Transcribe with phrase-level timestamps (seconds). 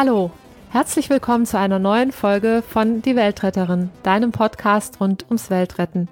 [0.00, 0.30] Hallo,
[0.70, 6.08] herzlich willkommen zu einer neuen Folge von Die Weltretterin, deinem Podcast rund ums Weltretten.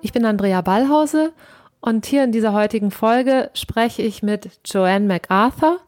[0.00, 1.32] Ich bin Andrea Ballhause
[1.80, 5.80] und hier in dieser heutigen Folge spreche ich mit Joanne MacArthur.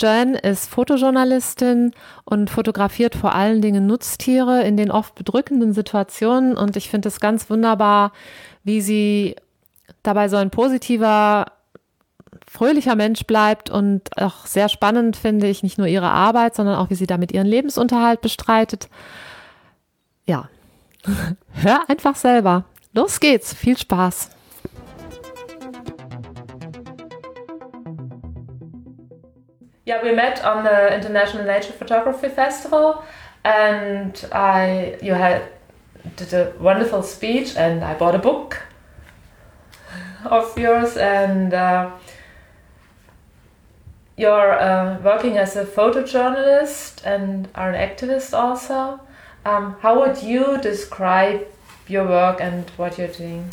[0.00, 1.92] Joanne ist Fotojournalistin
[2.24, 7.20] und fotografiert vor allen Dingen Nutztiere in den oft bedrückenden Situationen und ich finde es
[7.20, 8.10] ganz wunderbar,
[8.64, 9.36] wie sie
[10.02, 11.52] dabei so ein positiver
[12.48, 16.90] fröhlicher Mensch bleibt und auch sehr spannend finde ich nicht nur ihre Arbeit, sondern auch
[16.90, 18.88] wie sie damit ihren Lebensunterhalt bestreitet.
[20.26, 20.48] Ja,
[21.52, 22.64] hör einfach selber.
[22.92, 24.30] Los geht's, viel Spaß.
[29.86, 33.02] Yeah, we met on the International Nature Photography Festival,
[33.42, 35.42] and I you had
[36.16, 38.58] did a wonderful speech, and I bought a book
[40.24, 41.90] of yours, and uh,
[44.20, 49.00] you're uh, working as a photojournalist and are an activist also.
[49.46, 51.46] Um, how would you describe
[51.88, 53.50] your work and what you're doing?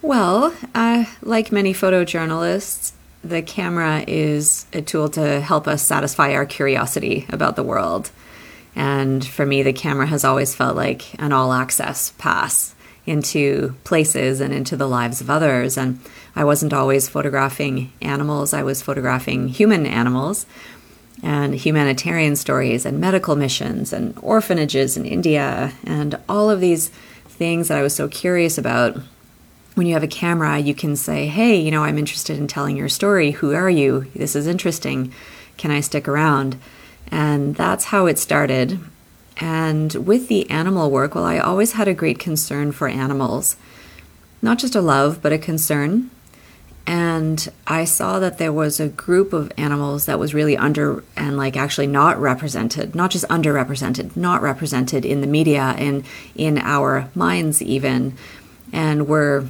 [0.00, 6.46] Well, uh, like many photojournalists, the camera is a tool to help us satisfy our
[6.46, 8.10] curiosity about the world.
[8.74, 14.40] And for me, the camera has always felt like an all access pass into places
[14.40, 15.76] and into the lives of others.
[15.76, 16.00] And
[16.36, 20.46] I wasn't always photographing animals, I was photographing human animals
[21.22, 26.90] and humanitarian stories and medical missions and orphanages in India and all of these
[27.26, 28.98] things that I was so curious about.
[29.74, 32.76] When you have a camera, you can say, Hey, you know, I'm interested in telling
[32.76, 33.32] your story.
[33.32, 34.10] Who are you?
[34.14, 35.12] This is interesting.
[35.56, 36.58] Can I stick around?
[37.10, 38.78] And that's how it started.
[39.38, 43.56] And with the animal work, well, I always had a great concern for animals.
[44.40, 46.10] Not just a love, but a concern.
[46.86, 51.36] And I saw that there was a group of animals that was really under and
[51.36, 56.04] like actually not represented, not just underrepresented, not represented in the media and
[56.36, 58.14] in our minds even.
[58.72, 59.48] And we're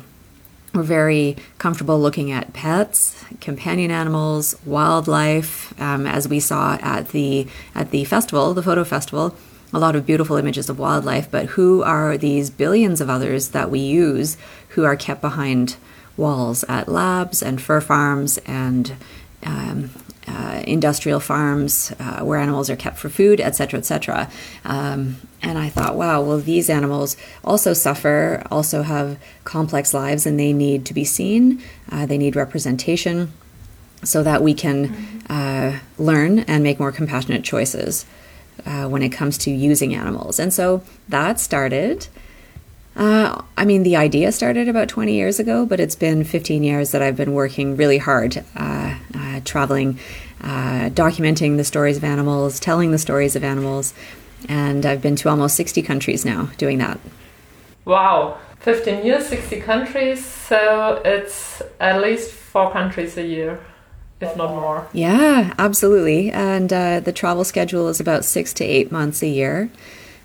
[0.73, 7.47] we're very comfortable looking at pets, companion animals, wildlife, um, as we saw at the
[7.75, 9.37] at the festival, the photo festival
[9.73, 13.71] a lot of beautiful images of wildlife, but who are these billions of others that
[13.71, 14.37] we use
[14.71, 15.77] who are kept behind
[16.17, 18.97] walls at labs and fur farms and
[19.45, 19.91] um,
[20.29, 24.31] uh, industrial farms uh, where animals are kept for food, etc., etc.
[24.65, 30.39] Um, and I thought, wow, well, these animals also suffer, also have complex lives, and
[30.39, 31.63] they need to be seen.
[31.91, 33.33] Uh, they need representation
[34.03, 38.05] so that we can uh, learn and make more compassionate choices
[38.65, 40.39] uh, when it comes to using animals.
[40.39, 42.09] And so that started.
[42.97, 46.93] Uh, I mean, the idea started about 20 years ago, but it's been 15 years
[46.93, 49.99] that I've been working really hard, uh, uh traveling,
[50.43, 53.93] uh, documenting the stories of animals, telling the stories of animals.
[54.49, 56.99] And I've been to almost 60 countries now doing that.
[57.85, 60.25] Wow, 15 years, 60 countries.
[60.25, 63.61] So it's at least four countries a year
[64.21, 64.89] if not more.
[64.93, 66.31] Yeah, absolutely.
[66.31, 69.71] And uh, the travel schedule is about six to eight months a year.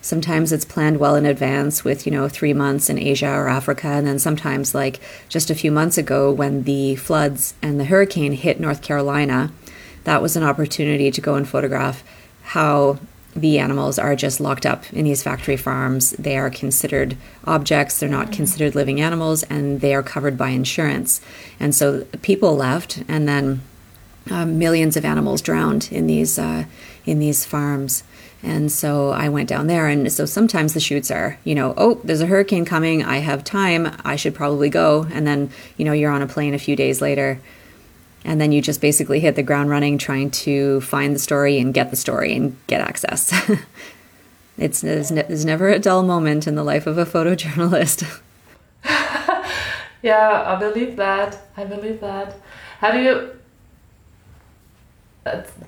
[0.02, 3.88] Sometimes it's planned well in advance with, you know, three months in Asia or Africa.
[3.88, 8.34] And then sometimes, like just a few months ago, when the floods and the hurricane
[8.34, 9.52] hit North Carolina,
[10.04, 12.04] that was an opportunity to go and photograph
[12.42, 12.98] how
[13.36, 16.12] the animals are just locked up in these factory farms.
[16.12, 21.22] They are considered objects, they're not considered living animals, and they are covered by insurance.
[21.60, 23.62] And so people left, and then
[24.30, 26.66] um, millions of animals drowned in these uh,
[27.06, 28.04] in these farms.
[28.44, 32.02] And so I went down there, and so sometimes the shoots are, you know, oh,
[32.04, 33.04] there's a hurricane coming.
[33.04, 33.96] I have time.
[34.04, 35.06] I should probably go.
[35.12, 37.40] And then, you know, you're on a plane a few days later,
[38.26, 41.74] and then you just basically hit the ground running, trying to find the story and
[41.74, 43.32] get the story and get access.
[44.58, 48.22] it's there's, ne- there's never a dull moment in the life of a photojournalist.
[50.02, 51.40] yeah, I believe that.
[51.56, 52.36] I believe that.
[52.80, 53.41] Have you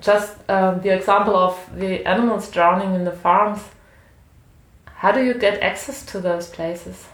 [0.00, 3.60] just um, the example of the animals drowning in the farms.
[4.86, 7.06] How do you get access to those places?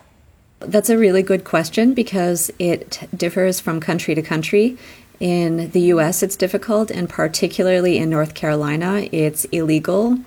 [0.60, 4.78] That's a really good question because it differs from country to country.
[5.18, 10.18] In the US, it's difficult, and particularly in North Carolina, it's illegal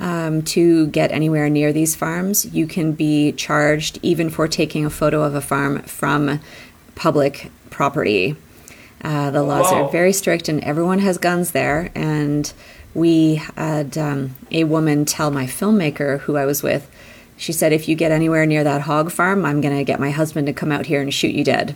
[0.00, 2.44] um, to get anywhere near these farms.
[2.46, 6.40] You can be charged even for taking a photo of a farm from
[6.96, 8.36] public property.
[9.02, 11.90] Uh, the laws are very strict, and everyone has guns there.
[11.94, 12.52] And
[12.94, 16.90] we had um, a woman tell my filmmaker who I was with,
[17.36, 20.10] she said, If you get anywhere near that hog farm, I'm going to get my
[20.10, 21.74] husband to come out here and shoot you dead.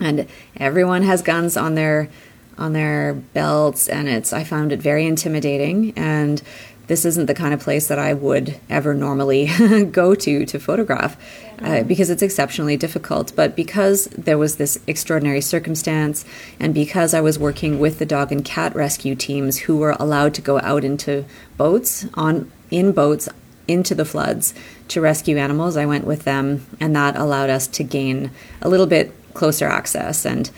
[0.00, 0.26] And
[0.56, 2.08] everyone has guns on their
[2.56, 6.42] on their belts, and it's I found it very intimidating and
[6.90, 9.46] this isn't the kind of place that I would ever normally
[9.92, 11.16] go to to photograph
[11.62, 13.32] uh, because it's exceptionally difficult.
[13.36, 16.24] But because there was this extraordinary circumstance,
[16.58, 20.34] and because I was working with the dog and cat rescue teams who were allowed
[20.34, 21.24] to go out into
[21.56, 23.28] boats on in boats
[23.68, 24.52] into the floods
[24.88, 28.32] to rescue animals, I went with them, and that allowed us to gain
[28.62, 30.50] a little bit closer access and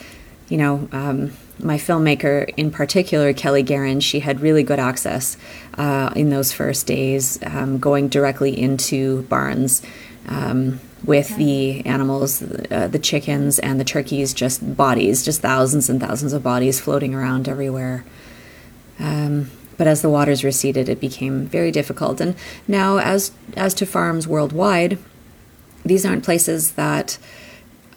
[0.49, 5.37] you know, um, my filmmaker in particular, Kelly Guerin, she had really good access
[5.79, 9.83] uh, in those first days, um, going directly into barns
[10.29, 16.01] um, with the animals, uh, the chickens and the turkeys, just bodies, just thousands and
[16.01, 18.05] thousands of bodies floating around everywhere.
[18.99, 22.21] Um, but as the waters receded, it became very difficult.
[22.21, 22.37] And
[22.69, 24.99] now, as as to farms worldwide,
[25.85, 27.19] these aren't places that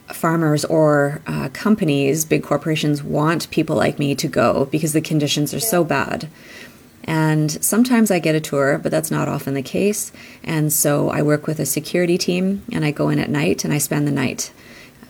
[0.08, 5.54] farmers or uh, companies, big corporations, want people like me to go because the conditions
[5.54, 6.30] are so bad.
[7.08, 10.12] And sometimes I get a tour, but that's not often the case.
[10.44, 13.74] And so I work with a security team and I go in at night and
[13.74, 14.52] I spend the night.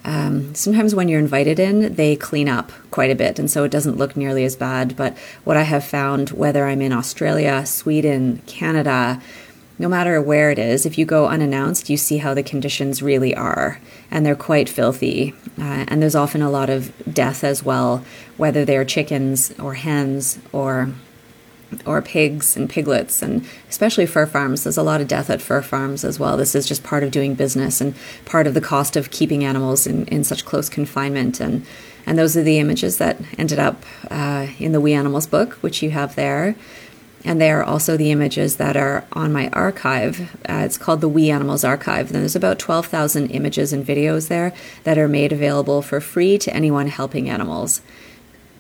[0.06, 3.71] Um, sometimes when you're invited in, they clean up quite a bit, and so it
[3.71, 4.95] doesn't look nearly as bad.
[4.95, 9.19] But what I have found, whether I'm in Australia, Sweden, Canada,
[9.77, 13.36] no matter where it is, if you go unannounced, you see how the conditions really
[13.36, 13.80] are,
[14.10, 15.33] and they're quite filthy.
[15.60, 18.04] Uh, and there's often a lot of death as well,
[18.38, 20.94] whether they're chickens or hens or
[21.86, 24.63] or pigs and piglets, and especially fur farms.
[24.63, 26.38] There's a lot of death at fur farms as well.
[26.38, 29.86] This is just part of doing business and part of the cost of keeping animals
[29.86, 31.39] in, in such close confinement.
[31.39, 31.66] And
[32.06, 35.81] and those are the images that ended up uh, in the We Animals book, which
[35.81, 36.56] you have there
[37.25, 40.36] and they are also the images that are on my archive.
[40.48, 42.12] Uh, it's called the We Animals Archive.
[42.12, 46.54] And there's about 12,000 images and videos there that are made available for free to
[46.54, 47.81] anyone helping animals.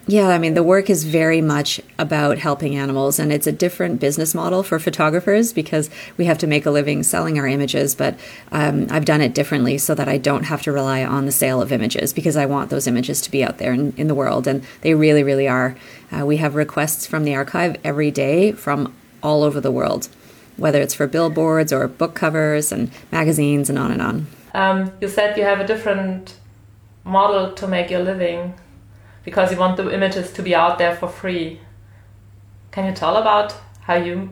[0.07, 3.99] Yeah, I mean, the work is very much about helping animals, and it's a different
[3.99, 7.95] business model for photographers because we have to make a living selling our images.
[7.95, 8.15] But
[8.51, 11.59] um, I've done it differently so that I don't have to rely on the sale
[11.59, 14.45] of images because I want those images to be out there in, in the world,
[14.45, 15.75] and they really, really are.
[16.11, 20.07] Uh, we have requests from the archive every day from all over the world,
[20.57, 24.27] whether it's for billboards or book covers and magazines and on and on.
[24.53, 26.35] Um, you said you have a different
[27.03, 28.53] model to make your living
[29.23, 31.59] because you want the images to be out there for free.
[32.71, 34.29] Can you tell about how you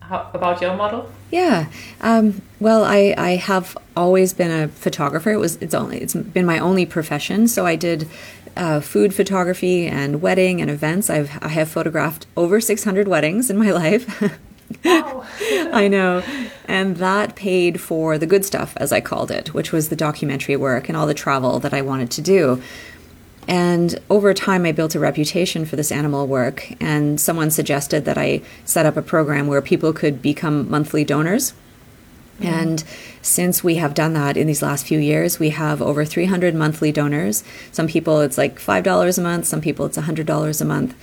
[0.00, 1.10] how, about your model?
[1.30, 1.66] Yeah.
[2.00, 5.32] Um, well, I, I have always been a photographer.
[5.32, 7.48] It was it's only it's been my only profession.
[7.48, 8.08] So I did
[8.56, 11.10] uh, food photography and wedding and events.
[11.10, 14.22] I've I have photographed over 600 weddings in my life.
[14.84, 16.22] I know.
[16.66, 20.56] And that paid for the good stuff, as I called it, which was the documentary
[20.56, 22.62] work and all the travel that I wanted to do.
[23.48, 26.68] And over time, I built a reputation for this animal work.
[26.80, 31.52] And someone suggested that I set up a program where people could become monthly donors.
[32.40, 32.46] Mm-hmm.
[32.46, 32.84] And
[33.26, 36.92] since we have done that in these last few years, we have over 300 monthly
[36.92, 37.42] donors.
[37.72, 40.94] Some people it's like $5 a month, some people it's $100 a month.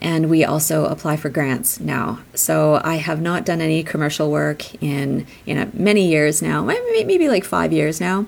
[0.00, 2.18] And we also apply for grants now.
[2.34, 7.28] So I have not done any commercial work in in many years now, maybe, maybe
[7.28, 8.26] like five years now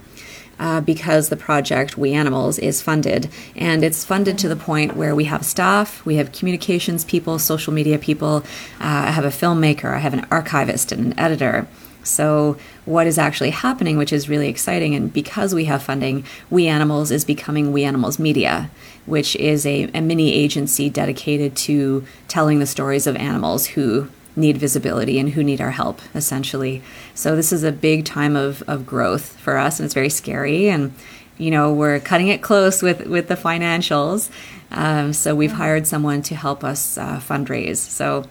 [0.59, 3.29] uh, because the project We Animals is funded.
[3.57, 7.73] And it's funded to the point where we have staff, we have communications people, social
[7.73, 8.45] media people,
[8.81, 11.67] uh, I have a filmmaker, I have an archivist and an editor.
[12.05, 16.67] So, what is actually happening, which is really exciting, and because we have funding, We
[16.67, 18.71] Animals is becoming We Animals Media,
[19.07, 24.57] which is a, a mini agency dedicated to telling the stories of animals who need
[24.57, 26.83] visibility and who need our help, essentially.
[27.15, 30.69] So this is a big time of, of growth for us, and it's very scary.
[30.69, 30.95] And
[31.39, 34.31] you know, we're cutting it close with with the financials.
[34.71, 37.77] Um, so we've hired someone to help us uh, fundraise.
[37.79, 38.25] So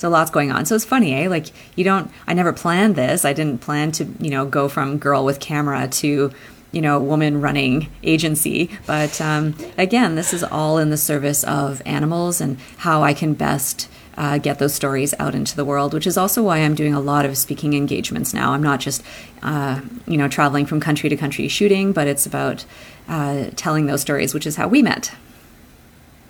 [0.00, 0.64] so lots going on.
[0.64, 1.28] So it's funny, eh?
[1.28, 2.10] Like you don't.
[2.26, 3.26] I never planned this.
[3.26, 6.32] I didn't plan to you know go from girl with camera to
[6.72, 8.70] you know, woman running agency.
[8.86, 13.34] But um, again, this is all in the service of animals and how I can
[13.34, 16.94] best uh, get those stories out into the world, which is also why I'm doing
[16.94, 18.52] a lot of speaking engagements now.
[18.52, 19.02] I'm not just,
[19.42, 22.64] uh, you know, traveling from country to country shooting, but it's about
[23.08, 25.12] uh, telling those stories, which is how we met.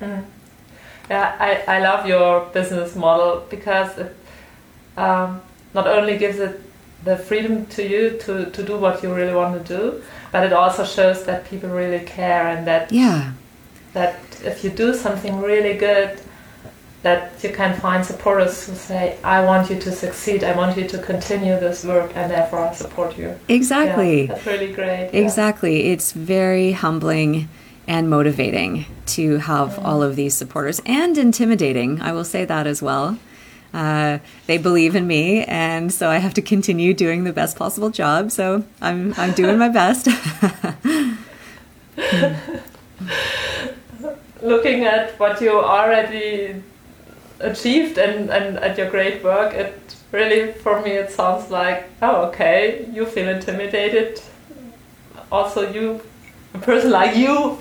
[0.01, 0.25] Mm.
[1.11, 4.17] Yeah, I, I love your business model because it
[4.97, 5.43] um,
[5.75, 6.61] not only gives it
[7.05, 10.53] the freedom to you to, to do what you really want to do, but it
[10.53, 13.33] also shows that people really care and that yeah
[13.93, 14.15] that
[14.45, 16.21] if you do something really good
[17.03, 20.87] that you can find supporters who say, I want you to succeed, I want you
[20.89, 23.35] to continue this work, and therefore I support you.
[23.49, 24.23] Exactly.
[24.23, 25.11] Yeah, that's really great.
[25.15, 25.83] Exactly.
[25.83, 25.95] Yeah.
[25.95, 27.49] It's very humbling
[27.91, 32.01] and motivating to have all of these supporters and intimidating.
[32.01, 33.19] I will say that as well.
[33.75, 37.91] Uh, they believe in me, and so I have to continue doing the best possible
[37.91, 38.31] job.
[38.31, 40.07] So I'm I'm doing my best.
[44.41, 46.63] Looking at what you already
[47.41, 52.27] achieved and, and at your great work, it really for me it sounds like oh
[52.29, 54.23] okay you feel intimidated.
[55.33, 56.01] Also, you
[56.55, 57.59] a person like you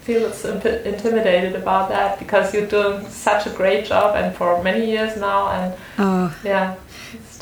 [0.00, 5.16] feels intimidated about that because you're doing such a great job and for many years
[5.18, 6.36] now and oh.
[6.44, 6.76] yeah.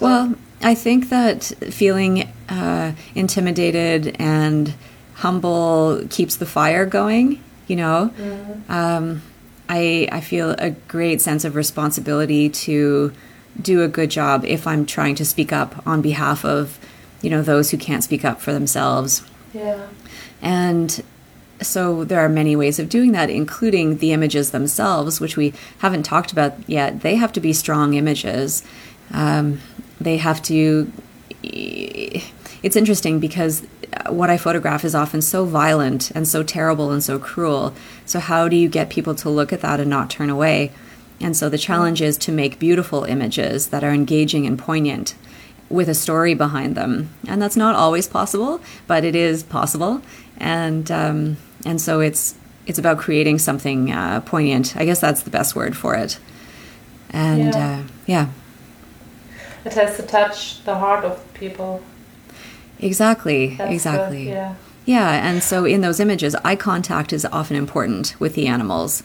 [0.01, 4.75] Well i think that feeling uh, intimidated and
[5.15, 8.13] humble keeps the fire going you know?
[8.17, 8.73] Mm-hmm.
[8.73, 9.23] um,
[9.69, 13.13] I, I feel a great sense of responsibility to
[13.61, 16.79] do a good job if i'm trying to speak up on behalf of
[17.23, 19.23] you know those who can't speak up for themselves.
[19.53, 19.87] Yeah.
[20.43, 21.03] And
[21.61, 26.03] so there are many ways of doing that, including the images themselves, which we haven't
[26.03, 27.01] talked about yet.
[27.01, 28.63] They have to be strong images.
[29.13, 29.61] Um,
[30.01, 30.93] they have to.
[31.43, 33.67] It's interesting because
[34.09, 37.75] what I photograph is often so violent and so terrible and so cruel.
[38.05, 40.73] So, how do you get people to look at that and not turn away?
[41.21, 45.15] And so, the challenge is to make beautiful images that are engaging and poignant
[45.69, 47.11] with a story behind them.
[47.27, 50.03] And that's not always possible, but it is possible.
[50.39, 52.35] And um, and so it's
[52.67, 54.77] it's about creating something uh, poignant.
[54.77, 56.19] I guess that's the best word for it.
[57.11, 57.85] And yeah.
[57.85, 58.29] Uh, yeah.
[59.65, 61.83] It has to touch the heart of people.
[62.79, 63.57] Exactly.
[63.57, 64.25] That's exactly.
[64.25, 64.55] The, yeah.
[64.85, 69.03] Yeah, and so in those images, eye contact is often important with the animals.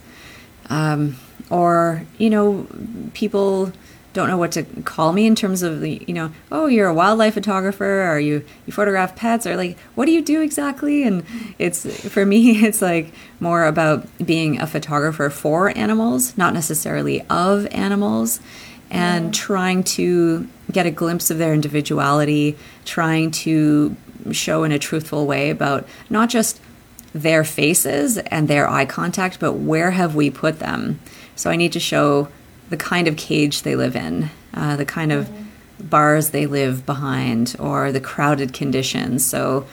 [0.70, 1.18] Um,
[1.50, 2.68] or, you know,
[3.14, 3.74] people
[4.14, 6.94] don't know what to call me in terms of the you know oh you're a
[6.94, 11.24] wildlife photographer or you you photograph pets or like what do you do exactly and
[11.58, 17.66] it's for me it's like more about being a photographer for animals not necessarily of
[17.68, 18.40] animals
[18.90, 19.32] and yeah.
[19.32, 23.96] trying to get a glimpse of their individuality trying to
[24.32, 26.60] show in a truthful way about not just
[27.14, 31.00] their faces and their eye contact but where have we put them
[31.36, 32.28] so i need to show
[32.72, 35.88] the kind of cage they live in, uh, the kind of mm-hmm.
[35.88, 39.24] bars they live behind, or the crowded conditions.
[39.24, 39.68] So,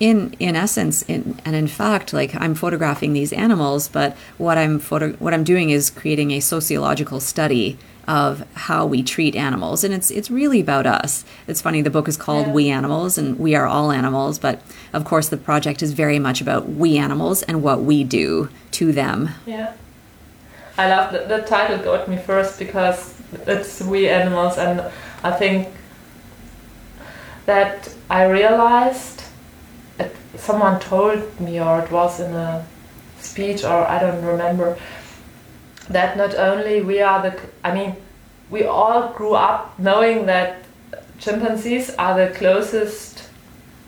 [0.00, 4.78] in in essence, in, and in fact, like I'm photographing these animals, but what I'm
[4.78, 9.92] photo what I'm doing is creating a sociological study of how we treat animals, and
[9.92, 11.24] it's it's really about us.
[11.46, 11.82] It's funny.
[11.82, 12.52] The book is called yeah.
[12.52, 16.40] "We Animals," and we are all animals, but of course, the project is very much
[16.40, 19.30] about we animals and what we do to them.
[19.44, 19.74] Yeah.
[20.78, 23.14] I love the, the title got me first because
[23.46, 24.82] it's we animals, and
[25.22, 25.68] I think
[27.46, 29.22] that I realized
[29.98, 32.66] it, someone told me, or it was in a
[33.20, 34.76] speech, or I don't remember,
[35.88, 37.96] that not only we are the, I mean,
[38.50, 40.64] we all grew up knowing that
[41.18, 43.28] chimpanzees are the closest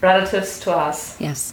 [0.00, 1.20] relatives to us.
[1.20, 1.52] Yes.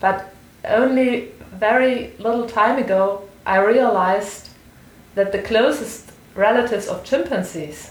[0.00, 4.50] But only very little time ago, I realized
[5.16, 7.90] that the closest relatives of chimpanzees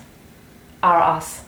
[0.81, 1.43] are us.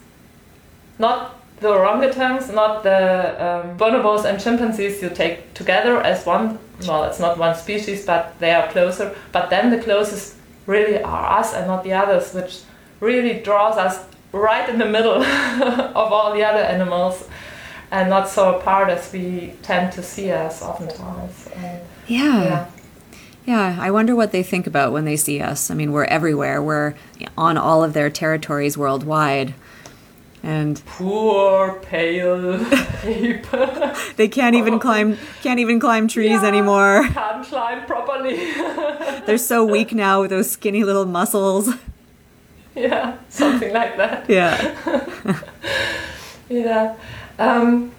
[0.98, 7.04] Not the orangutans, not the um, bonobos and chimpanzees you take together as one, well,
[7.04, 9.16] it's not one species, but they are closer.
[9.32, 10.34] But then the closest
[10.66, 12.60] really are us and not the others, which
[13.00, 17.28] really draws us right in the middle of all the other animals
[17.90, 21.48] and not so apart as we tend to see us oftentimes.
[21.56, 22.42] And, yeah.
[22.42, 22.66] yeah.
[23.48, 25.70] Yeah, I wonder what they think about when they see us.
[25.70, 26.62] I mean, we're everywhere.
[26.62, 26.94] We're
[27.34, 29.54] on all of their territories worldwide.
[30.42, 32.60] And poor pale
[33.04, 33.46] ape.
[34.16, 37.08] they can't even climb can't even climb trees yeah, anymore.
[37.08, 38.36] Can't climb properly.
[39.26, 41.70] They're so weak now with those skinny little muscles.
[42.74, 44.30] Yeah, something like that.
[44.30, 45.40] Yeah.
[46.48, 46.96] yeah.
[47.36, 47.90] Um,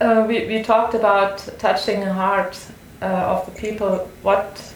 [0.00, 2.56] uh, we, we talked about touching a heart
[3.02, 4.74] uh, of the people, what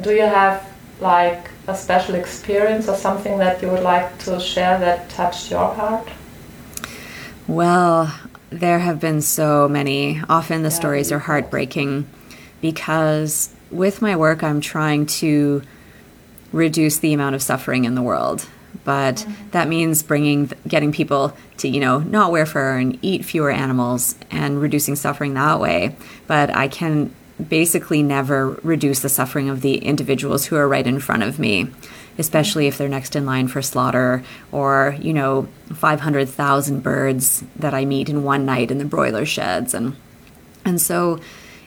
[0.00, 0.66] do you have
[1.00, 5.72] like a special experience or something that you would like to share that touched your
[5.74, 6.08] heart?
[7.46, 8.12] Well,
[8.50, 10.20] there have been so many.
[10.28, 12.08] Often the yeah, stories are heartbreaking
[12.60, 15.62] because with my work, I'm trying to
[16.52, 18.46] reduce the amount of suffering in the world.
[18.84, 19.50] But mm-hmm.
[19.50, 24.14] that means bringing, getting people to, you know, not wear fur and eat fewer animals
[24.30, 25.96] and reducing suffering that way.
[26.26, 27.14] But I can
[27.48, 31.70] basically never reduce the suffering of the individuals who are right in front of me
[32.18, 37.84] especially if they're next in line for slaughter or you know 500,000 birds that I
[37.84, 39.72] meet in one night in the broiler sheds.
[39.72, 39.96] And
[40.64, 41.20] and so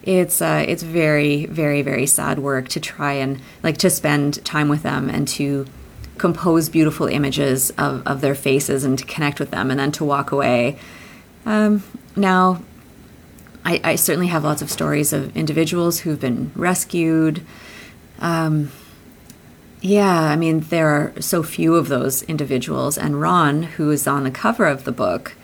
[0.04, 4.68] it's uh, it's very very very sad work to try and like to spend time
[4.68, 5.66] with them and to
[6.18, 10.06] compose beautiful images of, of their faces and to connect with them and then to
[10.06, 10.78] walk away.
[11.46, 11.84] Um,
[12.16, 12.62] now
[13.64, 17.46] I, I, certainly have lots of stories of individuals who've been rescued
[18.20, 18.72] um,
[19.82, 24.24] yeah i mean there are so few of those individuals and ron who is on
[24.24, 25.36] the cover of the book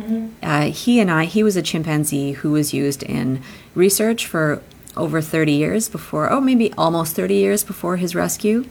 [0.00, 0.28] Mm-hmm.
[0.42, 3.42] Uh, he and I, he was a chimpanzee who was used in
[3.74, 4.62] research for
[4.96, 8.66] over 30 years before, oh, maybe almost 30 years before his rescue.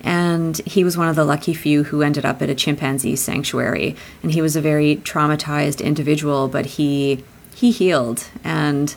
[0.00, 3.96] And he was one of the lucky few who ended up at a chimpanzee sanctuary.
[4.22, 8.94] And he was a very traumatized individual, but he he healed, and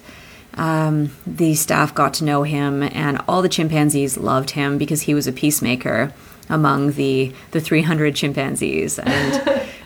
[0.56, 5.14] um, the staff got to know him, and all the chimpanzees loved him because he
[5.14, 6.14] was a peacemaker
[6.50, 9.00] among the the 300 chimpanzees.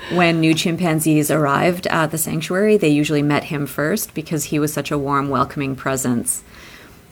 [0.09, 4.57] And when new chimpanzees arrived at the sanctuary, they usually met him first because he
[4.57, 6.43] was such a warm, welcoming presence.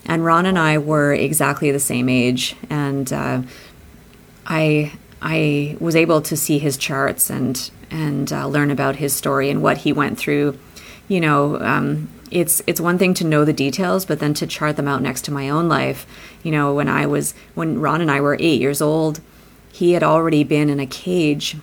[0.04, 3.42] And Ron and I were exactly the same age, and uh,
[4.46, 9.50] I I was able to see his charts and and uh, learn about his story
[9.50, 10.58] and what he went through.
[11.08, 14.76] You know, um, it's it's one thing to know the details, but then to chart
[14.76, 16.06] them out next to my own life.
[16.42, 19.20] You know, when I was when Ron and I were eight years old,
[19.72, 21.56] he had already been in a cage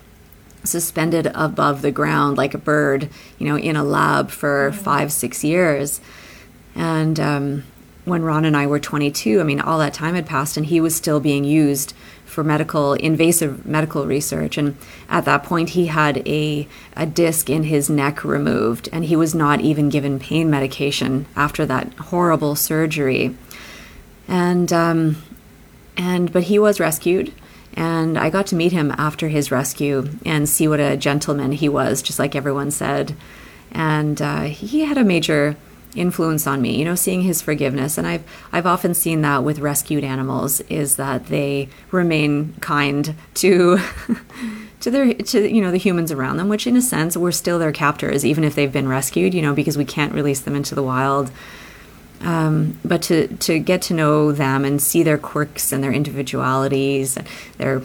[0.63, 5.43] suspended above the ground like a bird, you know, in a lab for five, six
[5.43, 6.01] years.
[6.73, 7.63] And um,
[8.03, 10.81] when Ron and I were 22, I mean, all that time had passed, and he
[10.81, 11.93] was still being used
[12.35, 14.57] for medical, invasive medical research.
[14.57, 14.77] And
[15.09, 19.33] at that point, he had a, a disc in his neck removed, and he was
[19.33, 23.35] not even given pain medication after that horrible surgery.
[24.27, 25.23] And, um,
[25.97, 27.33] and, but he was rescued
[27.75, 31.67] and I got to meet him after his rescue and see what a gentleman he
[31.67, 33.15] was, just like everyone said.
[33.71, 35.57] And uh, he had a major
[35.96, 37.98] influence on me, you know, seeing his forgiveness.
[37.98, 43.79] And I've, I've often seen that with rescued animals is that they remain kind to.
[44.81, 47.58] to their to you know the humans around them which in a sense we're still
[47.58, 50.75] their captors even if they've been rescued you know because we can't release them into
[50.75, 51.31] the wild
[52.22, 57.18] um, but to, to get to know them and see their quirks and their individualities,
[57.58, 57.81] their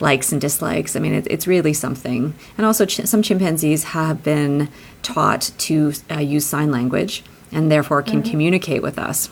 [0.00, 2.34] likes and dislikes, I mean, it, it's really something.
[2.56, 4.68] And also, ch- some chimpanzees have been
[5.02, 8.30] taught to uh, use sign language and therefore can mm-hmm.
[8.30, 9.28] communicate with us.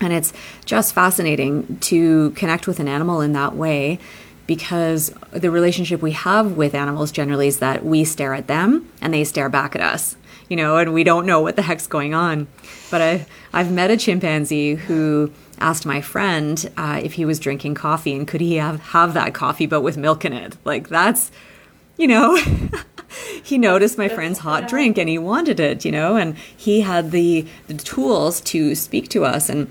[0.00, 0.32] And it's
[0.64, 3.98] just fascinating to connect with an animal in that way
[4.46, 9.12] because the relationship we have with animals generally is that we stare at them and
[9.12, 10.16] they stare back at us
[10.48, 12.46] you know, and we don't know what the heck's going on.
[12.90, 17.74] But I, I've met a chimpanzee who asked my friend uh, if he was drinking
[17.74, 20.56] coffee and could he have, have that coffee but with milk in it.
[20.64, 21.30] Like, that's,
[21.96, 22.36] you know.
[23.42, 27.10] he noticed my friend's hot drink and he wanted it, you know, and he had
[27.10, 29.48] the, the tools to speak to us.
[29.48, 29.70] And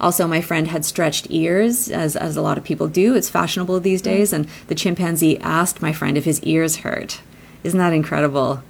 [0.00, 3.14] also, my friend had stretched ears, as, as a lot of people do.
[3.14, 4.04] It's fashionable these mm.
[4.04, 4.32] days.
[4.32, 7.20] And the chimpanzee asked my friend if his ears hurt.
[7.64, 8.62] Isn't that incredible?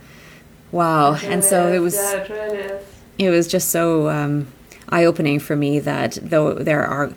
[0.72, 1.14] Wow.
[1.14, 2.86] And so it was it,
[3.18, 4.48] it was just so um,
[4.88, 7.12] eye-opening for me that though there are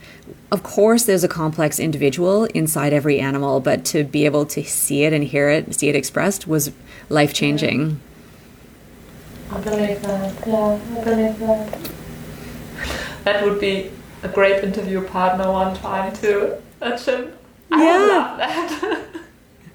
[0.52, 5.04] of course there's a complex individual inside every animal, but to be able to see
[5.04, 6.72] it and hear it, see it expressed was
[7.10, 8.00] life-changing.
[9.52, 10.48] I believe that.
[10.48, 11.92] Yeah, I believe that.
[13.26, 13.92] That would be
[14.24, 16.56] a great interview partner one time too.
[16.80, 17.34] That's him.
[17.72, 17.98] I yeah.
[17.98, 19.06] love that.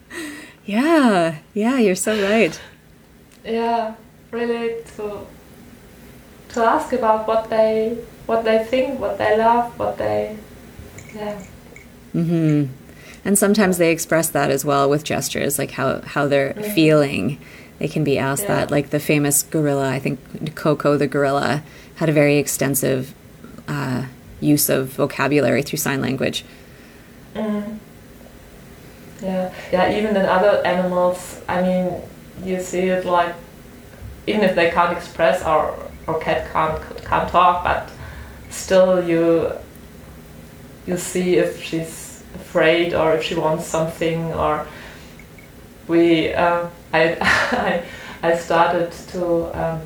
[0.65, 2.59] yeah, yeah, you're so right
[3.45, 3.95] yeah,
[4.31, 5.27] really to
[6.51, 10.37] to ask about what they what they think, what they love, what they
[11.15, 11.43] yeah.
[12.15, 12.73] Mm-hmm.
[13.25, 16.75] And sometimes they express that as well with gestures, like how how they're mm-hmm.
[16.75, 17.41] feeling.
[17.79, 18.57] They can be asked yeah.
[18.57, 18.71] that.
[18.71, 21.63] Like the famous gorilla, I think Koko the gorilla
[21.97, 23.15] had a very extensive
[23.67, 24.07] uh,
[24.41, 26.45] use of vocabulary through sign language.
[27.35, 27.79] Mm.
[29.23, 29.97] Yeah, yeah.
[29.97, 32.03] Even in other animals, I mean,
[32.43, 33.35] you see it like
[34.27, 37.91] even if they can't express or or cat can't can't talk, but
[38.51, 39.53] still you
[40.87, 44.67] you see if she's afraid or if she wants something or
[45.89, 47.85] we uh, I, I
[48.23, 49.83] I started to um,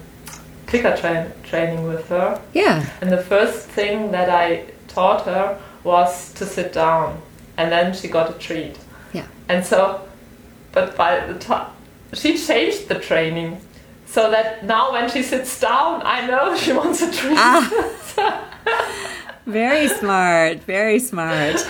[0.66, 2.40] clicker train, training with her.
[2.52, 2.88] Yeah.
[3.00, 7.20] And the first thing that I taught her was to sit down,
[7.56, 8.76] and then she got a treat.
[9.12, 9.26] Yeah.
[9.48, 10.06] And so,
[10.72, 11.72] but by the time
[12.12, 13.60] she changed the training
[14.06, 17.36] so that now when she sits down, I know she wants a treat.
[17.36, 18.44] Ah.
[19.46, 21.66] very smart, very smart.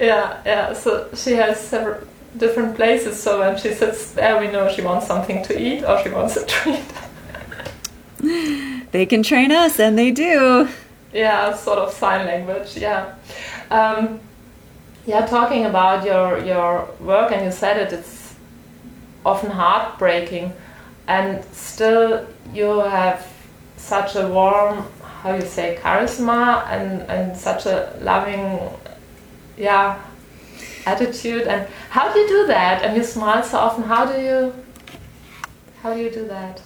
[0.00, 0.72] Yeah, yeah.
[0.72, 3.22] So she has several different places.
[3.22, 6.36] So when she sits there, we know she wants something to eat or she wants
[6.36, 6.84] a treat.
[8.92, 10.68] they can train us, and they do.
[11.12, 12.76] Yeah, sort of sign language.
[12.76, 13.14] Yeah.
[13.70, 14.20] Um,
[15.06, 18.15] yeah, talking about your your work, and you said it, it's
[19.26, 20.52] often heartbreaking,
[21.08, 23.26] and still you have
[23.76, 24.84] such a warm,
[25.22, 28.70] how you say, charisma, and and such a loving,
[29.58, 29.98] yeah,
[30.86, 31.42] attitude.
[31.42, 32.82] And how do you do that?
[32.82, 33.82] And you smile so often.
[33.82, 34.54] How do you
[35.82, 36.62] how do you do that?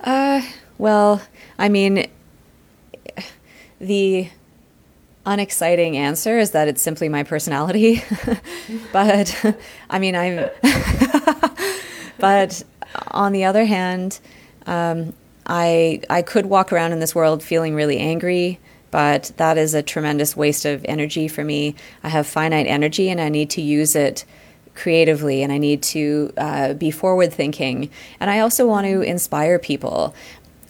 [0.00, 0.42] Uh,
[0.78, 1.22] well,
[1.58, 2.06] I mean,
[3.80, 4.28] the
[5.24, 8.02] unexciting answer is that it's simply my personality.
[8.92, 9.56] but
[9.90, 10.50] I mean, I'm.
[12.18, 12.62] but
[13.08, 14.20] on the other hand,
[14.66, 15.12] um,
[15.46, 18.58] I I could walk around in this world feeling really angry,
[18.90, 21.74] but that is a tremendous waste of energy for me.
[22.02, 24.24] I have finite energy, and I need to use it
[24.76, 27.90] creatively and I need to uh, be forward thinking.
[28.20, 30.14] And I also want to inspire people.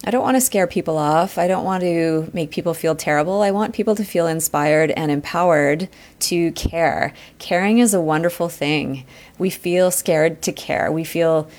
[0.05, 1.37] I don't want to scare people off.
[1.37, 3.41] I don't want to make people feel terrible.
[3.41, 7.13] I want people to feel inspired and empowered to care.
[7.39, 9.05] Caring is a wonderful thing.
[9.37, 10.91] We feel scared to care.
[10.91, 11.49] We feel,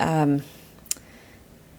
[0.00, 0.42] um,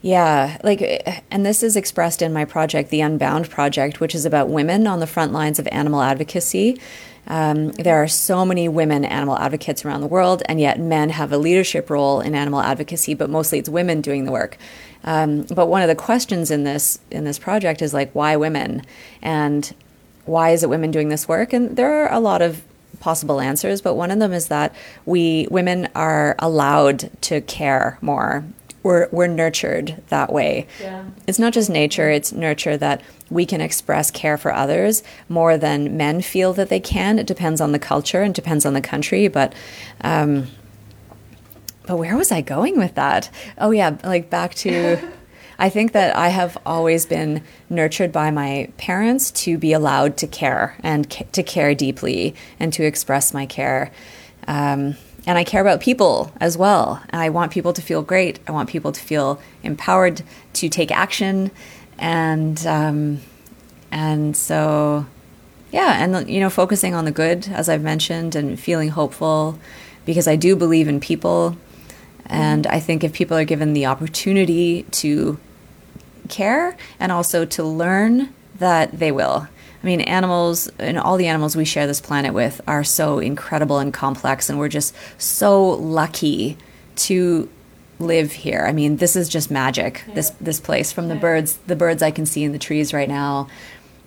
[0.01, 0.81] yeah, like,
[1.29, 4.99] and this is expressed in my project, the Unbound Project, which is about women on
[4.99, 6.79] the front lines of animal advocacy.
[7.27, 11.31] Um, there are so many women animal advocates around the world, and yet men have
[11.31, 14.57] a leadership role in animal advocacy, but mostly it's women doing the work.
[15.05, 18.81] Um, but one of the questions in this in this project is like, why women,
[19.21, 19.73] and
[20.25, 21.53] why is it women doing this work?
[21.53, 22.63] And there are a lot of
[22.99, 28.43] possible answers, but one of them is that we women are allowed to care more.
[28.81, 30.67] We're we're nurtured that way.
[30.81, 31.05] Yeah.
[31.27, 35.95] It's not just nature; it's nurture that we can express care for others more than
[35.97, 37.19] men feel that they can.
[37.19, 39.53] It depends on the culture and depends on the country, but.
[40.01, 40.47] Um,
[41.87, 43.29] but where was I going with that?
[43.57, 44.97] Oh yeah, like back to
[45.59, 50.27] I think that I have always been nurtured by my parents to be allowed to
[50.27, 53.91] care and ca- to care deeply and to express my care.
[54.47, 54.95] Um,
[55.27, 57.01] and I care about people as well.
[57.11, 58.39] I want people to feel great.
[58.47, 60.21] I want people to feel empowered
[60.53, 61.51] to take action
[61.97, 63.21] and um,
[63.91, 65.05] and so
[65.71, 69.59] yeah, and you know, focusing on the good, as I've mentioned, and feeling hopeful,
[70.05, 71.57] because I do believe in people,
[72.27, 75.39] and I think if people are given the opportunity to
[76.29, 79.47] care and also to learn, that they will.
[79.83, 83.77] I mean, animals and all the animals we share this planet with are so incredible
[83.77, 86.57] and complex, and we're just so lucky
[86.95, 87.49] to
[87.99, 88.65] live here.
[88.67, 90.03] I mean, this is just magic.
[90.07, 90.15] Yeah.
[90.15, 91.21] This this place from the yeah.
[91.21, 93.47] birds, the birds I can see in the trees right now.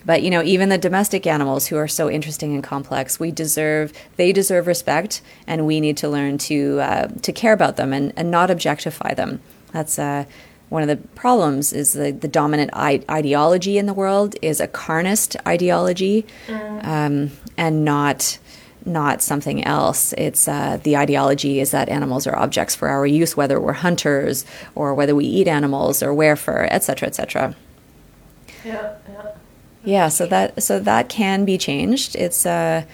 [0.08, 3.92] But you know, even the domestic animals who are so interesting and complex, we deserve
[4.16, 8.14] they deserve respect, and we need to learn to uh, to care about them and,
[8.16, 9.42] and not objectify them.
[9.72, 10.24] That's uh,
[10.70, 14.66] one of the problems is the, the dominant I- ideology in the world is a
[14.66, 16.86] carnist ideology mm.
[16.86, 18.38] um, and not
[18.86, 20.14] not something else.
[20.14, 24.46] It's uh, the ideology is that animals are objects for our use, whether we're hunters
[24.74, 27.54] or whether we eat animals or wear fur, etc., etc.
[28.64, 29.32] Yeah, yeah.
[29.88, 32.14] Yeah, so that so that can be changed.
[32.14, 32.86] It's it,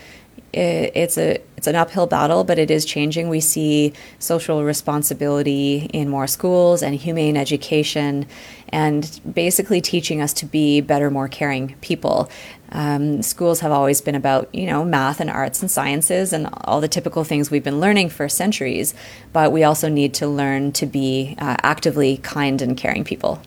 [0.52, 3.28] it's a it's an uphill battle, but it is changing.
[3.28, 8.26] We see social responsibility in more schools and humane education,
[8.68, 12.30] and basically teaching us to be better, more caring people.
[12.70, 16.80] Um, schools have always been about you know math and arts and sciences and all
[16.80, 18.94] the typical things we've been learning for centuries,
[19.32, 23.42] but we also need to learn to be uh, actively kind and caring people.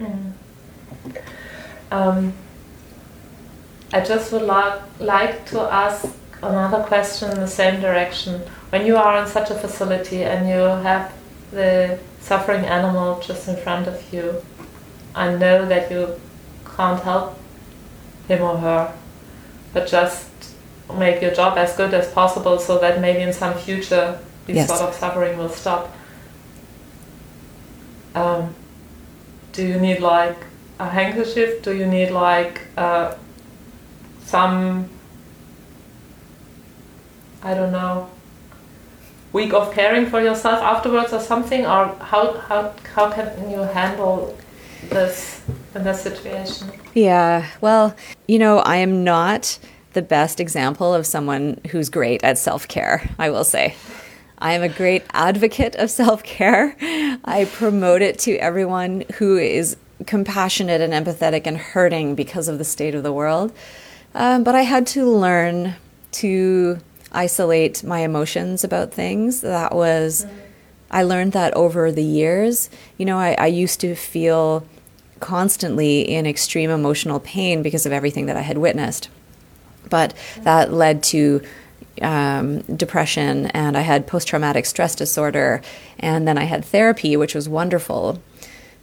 [0.00, 0.32] Mm.
[1.98, 2.32] Um
[3.94, 6.04] I just would like, like to ask
[6.42, 8.40] another question in the same direction.
[8.70, 11.12] When you are in such a facility and you have
[11.52, 14.42] the suffering animal just in front of you,
[15.14, 16.20] I know that you
[16.76, 17.38] can't help
[18.26, 18.92] him or her,
[19.72, 20.26] but just
[20.98, 24.68] make your job as good as possible so that maybe in some future this yes.
[24.68, 25.94] sort of suffering will stop.
[28.16, 28.54] Um,
[29.52, 30.38] do you need like
[30.78, 31.62] a handkerchief?
[31.62, 33.14] Do you need like uh,
[34.24, 34.88] some
[37.42, 38.10] I don't know
[39.32, 41.66] week of caring for yourself afterwards or something?
[41.66, 44.36] Or how how how can you handle
[44.90, 45.42] this
[45.74, 46.70] in this situation?
[46.94, 47.94] Yeah well
[48.28, 49.58] you know i am not
[49.92, 53.74] the best example of someone who's great at self-care i will say.
[54.38, 56.76] I am a great advocate of self-care.
[57.24, 59.76] I promote it to everyone who is
[60.06, 63.52] compassionate and empathetic and hurting because of the state of the world
[64.14, 65.74] um, but I had to learn
[66.12, 66.78] to
[67.12, 69.40] isolate my emotions about things.
[69.40, 70.26] That was,
[70.90, 72.70] I learned that over the years.
[72.96, 74.66] You know, I, I used to feel
[75.20, 79.08] constantly in extreme emotional pain because of everything that I had witnessed.
[79.90, 81.42] But that led to
[82.00, 85.60] um, depression, and I had post traumatic stress disorder,
[85.98, 88.20] and then I had therapy, which was wonderful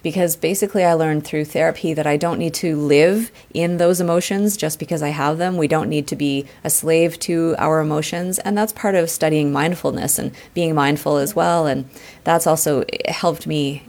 [0.03, 4.57] because basically I learned through therapy that I don't need to live in those emotions
[4.57, 5.57] just because I have them.
[5.57, 8.39] We don't need to be a slave to our emotions.
[8.39, 11.67] And that's part of studying mindfulness and being mindful as well.
[11.67, 11.87] And
[12.23, 13.83] that's also helped me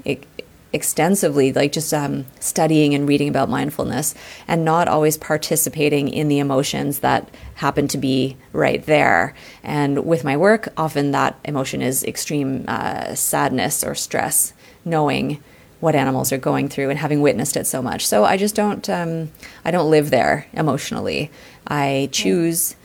[0.73, 4.15] extensively, like just um, studying and reading about mindfulness
[4.49, 9.35] and not always participating in the emotions that happen to be right there.
[9.63, 15.43] And with my work, often that emotion is extreme uh, sadness or stress, knowing
[15.83, 18.07] what animals are going through and having witnessed it so much.
[18.07, 19.31] So I just don't um,
[19.65, 21.29] I don't live there emotionally.
[21.67, 22.77] I choose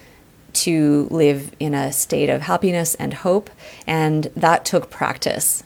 [0.53, 3.51] to live in a state of happiness and hope,
[3.85, 5.63] and that took practice.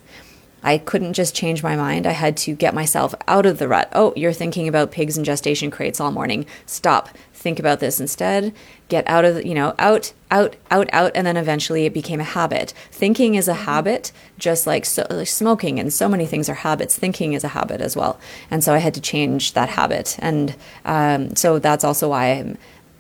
[0.64, 2.06] I couldn't just change my mind.
[2.06, 3.90] I had to get myself out of the rut.
[3.94, 6.46] Oh, you're thinking about pigs and gestation crates all morning.
[6.66, 7.10] Stop.
[7.34, 8.54] Think about this instead.
[8.88, 11.12] Get out of, the, you know, out, out, out, out.
[11.16, 12.74] And then eventually it became a habit.
[12.92, 13.64] Thinking is a mm-hmm.
[13.64, 16.96] habit, just like, so, like smoking and so many things are habits.
[16.96, 18.20] Thinking is a habit as well.
[18.52, 20.18] And so I had to change that habit.
[20.20, 22.58] And um, so that's also why I'm,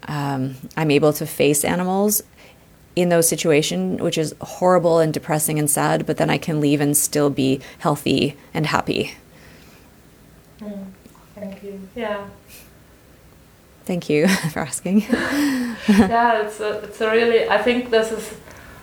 [0.08, 2.24] um, I'm able to face animals
[2.96, 6.82] in those situations, which is horrible and depressing and sad, but then I can leave
[6.82, 9.16] and still be healthy and happy.
[10.60, 10.88] Mm,
[11.36, 11.88] thank you.
[11.96, 12.28] Yeah.
[13.86, 15.02] Thank you for asking.
[15.10, 18.38] yeah, it's a, it's a really, I think this is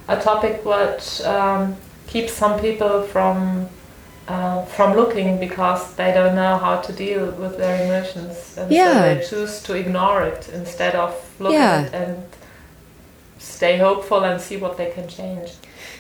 [0.09, 3.69] a topic what um, keeps some people from
[4.29, 8.93] uh, from looking because they don't know how to deal with their emotions and yeah.
[8.93, 11.89] so they choose to ignore it instead of looking yeah.
[11.95, 12.28] and
[13.39, 15.53] stay hopeful and see what they can change.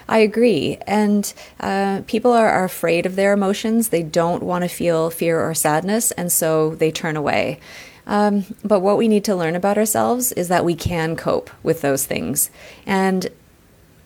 [0.08, 0.78] I agree.
[0.86, 3.88] And uh, people are, are afraid of their emotions.
[3.88, 7.60] They don't want to feel fear or sadness, and so they turn away.
[8.06, 11.82] Um, but what we need to learn about ourselves is that we can cope with
[11.82, 12.50] those things.
[12.86, 13.28] And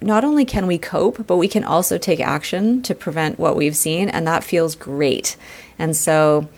[0.00, 3.76] not only can we cope, but we can also take action to prevent what we've
[3.76, 5.36] seen, and that feels great.
[5.78, 6.48] And so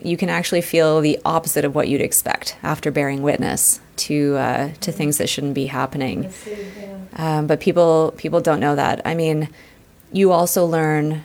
[0.00, 4.72] you can actually feel the opposite of what you'd expect after bearing witness to uh,
[4.80, 6.30] to things that shouldn't be happening.
[6.30, 6.98] See, yeah.
[7.16, 9.00] um, but people people don't know that.
[9.04, 9.48] I mean,
[10.12, 11.24] you also learn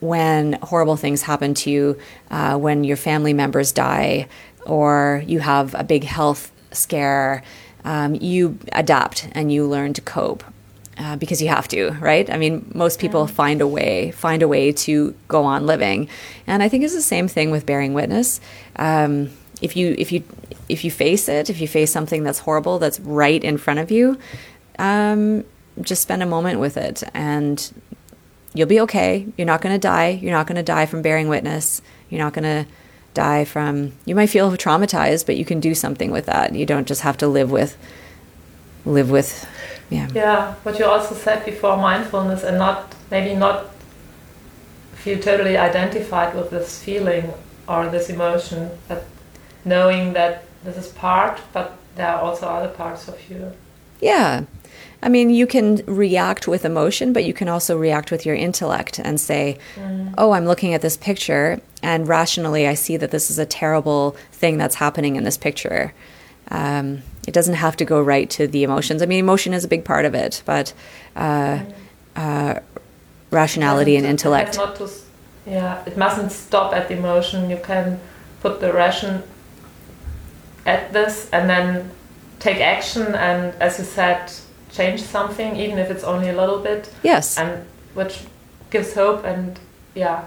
[0.00, 1.98] when horrible things happen to you,
[2.30, 4.28] uh, when your family members die,
[4.66, 7.42] or you have a big health scare.
[7.84, 10.44] Um, you adapt and you learn to cope.
[10.98, 12.28] Uh, because you have to, right?
[12.30, 13.32] I mean, most people yeah.
[13.32, 16.06] find a way, find a way to go on living,
[16.46, 18.42] and I think it's the same thing with bearing witness.
[18.76, 19.30] Um,
[19.62, 20.22] if you if you
[20.68, 23.90] if you face it, if you face something that's horrible that's right in front of
[23.90, 24.18] you,
[24.78, 25.44] um,
[25.80, 27.72] just spend a moment with it and
[28.52, 29.26] you'll be okay.
[29.36, 30.10] You're not going to die.
[30.10, 31.80] You're not going to die from bearing witness.
[32.10, 32.70] You're not going to
[33.14, 36.54] die from you might feel traumatized, but you can do something with that.
[36.54, 37.76] You don't just have to live with
[38.84, 39.46] live with
[39.90, 40.08] yeah.
[40.14, 43.70] Yeah, what you also said before mindfulness and not maybe not
[44.94, 47.32] feel totally identified with this feeling
[47.68, 49.04] or this emotion, but
[49.64, 53.52] knowing that this is part, but there are also other parts of you.
[54.00, 54.44] Yeah.
[55.02, 59.00] I mean, you can react with emotion, but you can also react with your intellect
[59.00, 60.14] and say, mm.
[60.16, 64.16] oh, I'm looking at this picture, and rationally, I see that this is a terrible
[64.30, 65.92] thing that's happening in this picture.
[66.50, 69.02] Um, it doesn't have to go right to the emotions.
[69.02, 70.72] I mean, emotion is a big part of it, but
[71.16, 71.74] uh, mm.
[72.14, 72.60] uh,
[73.30, 74.54] rationality and intellect.
[74.54, 74.88] To,
[75.46, 77.50] yeah, it mustn't stop at the emotion.
[77.50, 77.98] You can
[78.40, 79.24] put the ration
[80.66, 81.90] at this and then
[82.38, 84.32] take action and, as you said,
[84.70, 86.92] change something, even if it's only a little bit.
[87.02, 87.38] Yes.
[87.38, 88.20] And which
[88.70, 89.58] gives hope and,
[89.94, 90.24] yeah.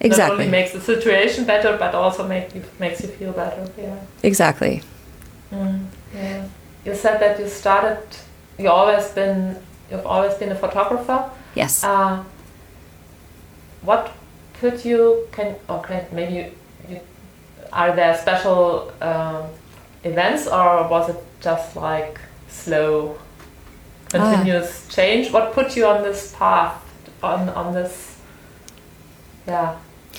[0.00, 0.36] Exactly.
[0.36, 3.70] Not only makes the situation better, but also make you, makes you feel better.
[3.76, 3.98] Yeah.
[4.22, 4.82] Exactly.
[5.52, 6.46] Mm, yeah.
[6.84, 7.98] You said that you started.
[8.58, 9.56] You always been.
[9.90, 11.30] You've always been a photographer.
[11.54, 11.84] Yes.
[11.84, 12.24] Uh,
[13.82, 14.12] what
[14.54, 16.52] could you can or can maybe you,
[16.88, 17.00] you,
[17.72, 19.44] are there special um,
[20.04, 23.18] events, or was it just like slow,
[24.08, 24.92] continuous ah.
[24.92, 25.32] change?
[25.32, 26.82] What put you on this path,
[27.22, 28.18] on on this,
[29.46, 29.76] yeah,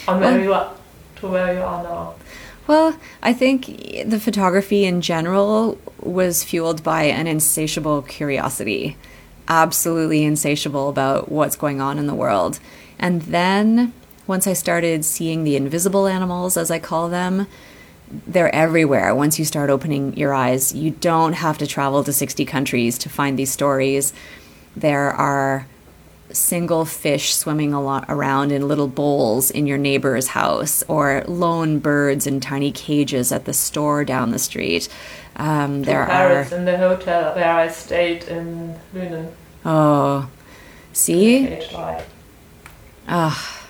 [0.08, 0.74] on where well, you are
[1.18, 2.16] to where you are now?
[2.68, 3.66] Well, I think
[4.06, 8.98] the photography in general was fueled by an insatiable curiosity,
[9.48, 12.60] absolutely insatiable about what's going on in the world.
[13.00, 13.94] And then
[14.28, 17.48] once I started seeing the invisible animals, as I call them,
[18.28, 20.74] they're everywhere once you start opening your eyes.
[20.74, 24.14] You don't have to travel to 60 countries to find these stories.
[24.76, 25.68] There are
[26.32, 31.80] single fish swimming a lot around in little bowls in your neighbor's house, or lone
[31.80, 34.88] birds in tiny cages at the store down the street.
[35.36, 39.32] Um, there parrots are in the hotel where I stayed in Lünen.
[39.66, 40.30] Oh,
[40.94, 41.60] see.
[43.08, 43.61] Ah.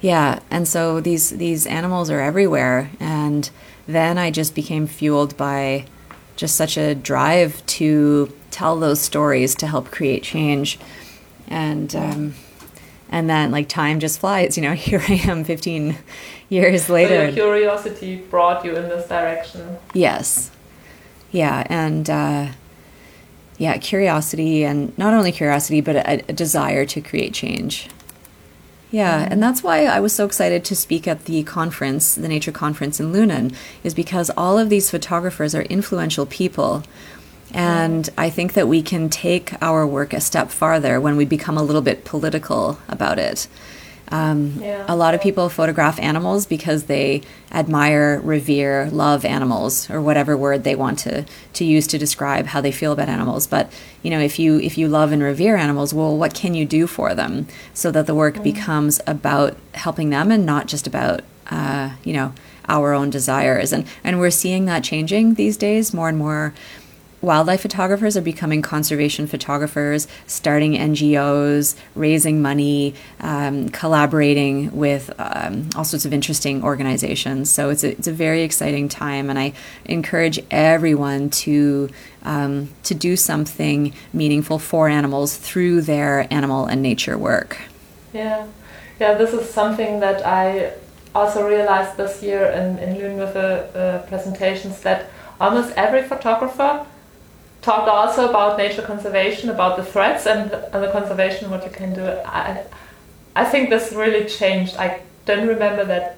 [0.00, 3.50] Yeah, and so these these animals are everywhere, and
[3.86, 5.84] then I just became fueled by
[6.36, 10.78] just such a drive to tell those stories to help create change,
[11.48, 12.34] and um,
[13.10, 14.56] and then like time just flies.
[14.56, 15.98] You know, here I am, fifteen
[16.48, 17.28] years later.
[17.28, 19.76] So curiosity brought you in this direction.
[19.92, 20.50] Yes,
[21.30, 22.08] yeah, and.
[22.08, 22.48] Uh,
[23.58, 27.90] yeah, curiosity, and not only curiosity, but a, a desire to create change.
[28.90, 32.50] Yeah, and that's why I was so excited to speak at the conference, the nature
[32.50, 36.82] conference in Lünen, is because all of these photographers are influential people.
[37.52, 41.56] And I think that we can take our work a step farther when we become
[41.56, 43.48] a little bit political about it.
[44.10, 44.84] Um, yeah.
[44.88, 50.64] A lot of people photograph animals because they admire, revere, love animals, or whatever word
[50.64, 53.46] they want to, to use to describe how they feel about animals.
[53.46, 56.64] But you know, if you if you love and revere animals, well, what can you
[56.64, 58.42] do for them so that the work mm.
[58.42, 62.32] becomes about helping them and not just about uh, you know
[62.68, 63.72] our own desires?
[63.72, 65.94] And and we're seeing that changing these days.
[65.94, 66.52] More and more
[67.22, 75.84] wildlife photographers are becoming conservation photographers, starting NGOs, raising money, um, collaborating with um, all
[75.84, 77.50] sorts of interesting organizations.
[77.50, 79.52] So it's a, it's a very exciting time, and I
[79.84, 81.90] encourage everyone to
[82.22, 87.58] um, to do something meaningful for animals through their animal and nature work.
[88.12, 88.46] Yeah,
[88.98, 90.72] yeah, this is something that I
[91.14, 96.86] also realized this year in, in Lünen with the uh, presentations that almost every photographer
[97.62, 101.94] talked also about nature conservation, about the threats and, and the conservation, what you can
[101.94, 102.04] do.
[102.24, 102.64] I,
[103.36, 104.76] I think this really changed.
[104.76, 106.16] I don't remember that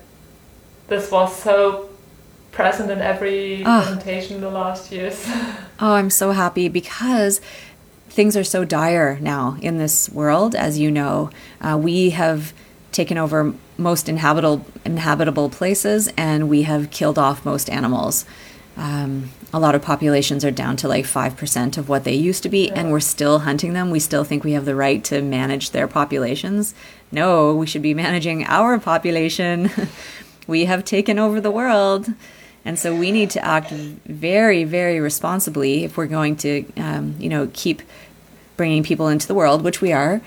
[0.89, 1.89] this was so
[2.53, 3.83] present in every oh.
[3.83, 5.25] presentation in the last years.
[5.81, 7.41] oh, I'm so happy because
[8.09, 11.31] things are so dire now in this world, as you know.
[11.61, 12.53] Uh, we have
[12.93, 18.27] taken over most inhabitable inhabitable places and we have killed off most animals.
[18.77, 22.49] Um, a lot of populations are down to like 5% of what they used to
[22.49, 23.91] be, and we're still hunting them.
[23.91, 26.75] We still think we have the right to manage their populations.
[27.11, 29.71] No, we should be managing our population.
[30.47, 32.09] we have taken over the world.
[32.65, 37.29] And so we need to act very, very responsibly if we're going to, um, you
[37.29, 37.83] know, keep
[38.57, 40.23] bringing people into the world, which we are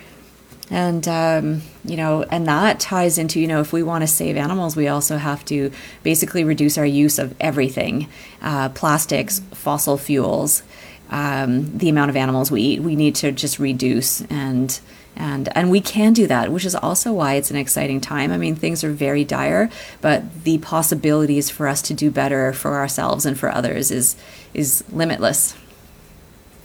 [0.70, 4.36] and um, you know and that ties into you know if we want to save
[4.36, 5.72] animals we also have to
[6.04, 8.10] basically reduce our use of everything
[8.42, 10.64] uh, plastics fossil fuels
[11.10, 12.82] um, the amount of animals we eat.
[12.82, 14.80] We need to just reduce and
[15.18, 18.32] and and we can do that which is also why it's an exciting time.
[18.32, 19.70] I mean things are very dire
[20.02, 24.16] but the possibilities for us to do better for ourselves and for others is
[24.54, 25.56] is limitless.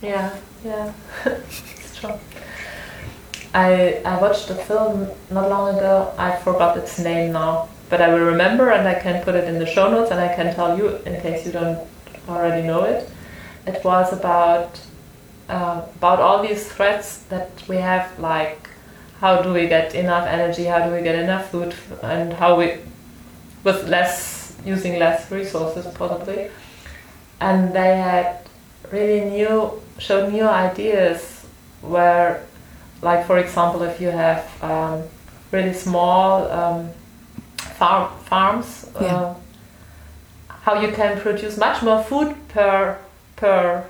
[0.02, 0.92] Yeah yeah.
[1.24, 2.18] It's true
[3.52, 6.14] I, I watched a film not long ago.
[6.16, 9.58] I forgot its name now, but I will remember and I can put it in
[9.58, 11.80] the show notes and I can tell you in case you don't
[12.28, 13.10] already know it.
[13.66, 14.80] It was about
[15.48, 18.68] uh, about all these threats that we have, like
[19.18, 22.78] how do we get enough energy, how do we get enough food, and how we
[23.64, 26.50] with less using less resources possibly.
[27.40, 28.46] And they had
[28.92, 31.44] really new showed new ideas
[31.82, 32.46] where
[33.02, 35.02] like for example, if you have um,
[35.52, 36.90] really small um,
[37.56, 39.16] farm farms, yeah.
[39.16, 39.34] uh,
[40.48, 42.98] how you can produce much more food per
[43.36, 43.84] per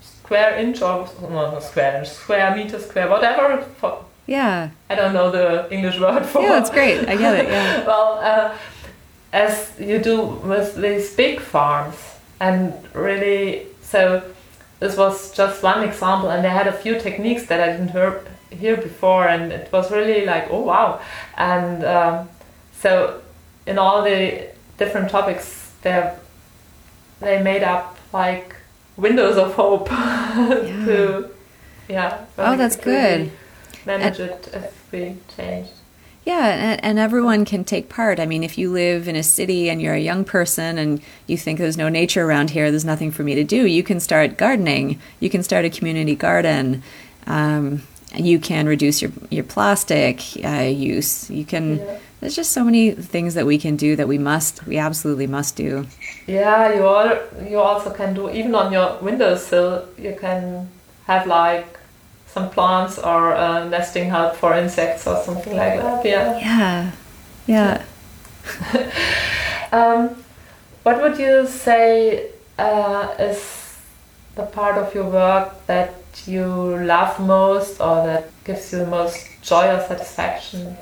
[0.00, 3.62] square inch or no, square inch, square meter, square whatever.
[3.78, 4.70] For, yeah.
[4.90, 6.42] I don't know the English word for.
[6.42, 7.08] Yeah, it's great.
[7.08, 7.48] I get it.
[7.48, 7.86] Yeah.
[7.90, 8.56] well, uh,
[9.32, 11.96] as you do with these big farms,
[12.40, 14.22] and really, so
[14.80, 18.22] this was just one example, and they had a few techniques that I didn't hear
[18.50, 21.00] here before, and it was really like, oh wow!
[21.36, 22.28] And um,
[22.72, 23.20] so,
[23.66, 26.14] in all the different topics, they
[27.20, 28.54] they made up like
[28.96, 30.62] windows of hope yeah.
[30.86, 31.30] to
[31.88, 32.24] yeah.
[32.36, 33.30] Oh, that's good.
[33.86, 35.68] Manage and, it if we change.
[36.24, 38.20] Yeah, and, and, everyone can take part.
[38.20, 41.38] I mean, if you live in a city and you're a young person and you
[41.38, 44.36] think there's no nature around here, there's nothing for me to do, you can start
[44.36, 45.00] gardening.
[45.20, 46.82] You can start a community garden.
[47.26, 47.82] Um,
[48.14, 51.30] you can reduce your your plastic uh, use.
[51.30, 51.78] You can.
[51.78, 51.98] Yeah.
[52.20, 55.54] There's just so many things that we can do that we must, we absolutely must
[55.54, 55.86] do.
[56.26, 57.16] Yeah, you all,
[57.48, 59.86] you also can do even on your windowsill.
[59.96, 60.68] You can
[61.06, 61.78] have like
[62.26, 66.04] some plants or uh, nesting help for insects or something like that.
[66.04, 66.90] Yeah.
[67.46, 67.84] Yeah.
[68.72, 68.92] Yeah.
[69.72, 70.16] um,
[70.82, 73.78] what would you say uh, is
[74.34, 75.94] the part of your work that
[76.26, 80.76] you love most or that gives you the most joy or satisfaction?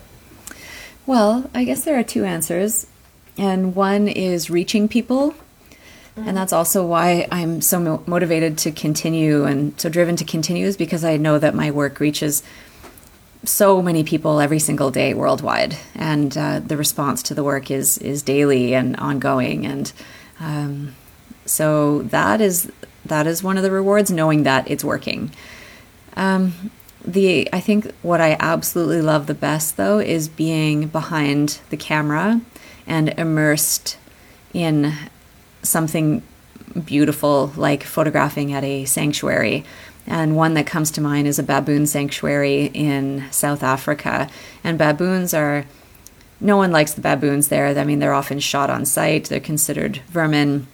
[1.04, 2.86] Well, I guess there are two answers.
[3.38, 5.32] And one is reaching people.
[6.16, 6.28] Mm-hmm.
[6.28, 10.66] And that's also why I'm so mo- motivated to continue and so driven to continue
[10.66, 12.42] is because I know that my work reaches
[13.44, 17.98] so many people every single day worldwide, and uh, the response to the work is
[17.98, 19.92] is daily and ongoing, and
[20.40, 20.94] um,
[21.44, 22.70] so that is
[23.08, 25.30] that is one of the rewards, knowing that it's working.
[26.16, 26.70] Um,
[27.04, 32.40] the I think what I absolutely love the best though is being behind the camera
[32.86, 33.96] and immersed
[34.52, 34.92] in
[35.62, 36.22] something
[36.84, 39.64] beautiful like photographing at a sanctuary
[40.06, 44.28] and one that comes to mind is a baboon sanctuary in South Africa.
[44.62, 45.64] And baboons are,
[46.40, 47.66] no one likes the baboons there.
[47.66, 50.68] I mean, they're often shot on sight, they're considered vermin.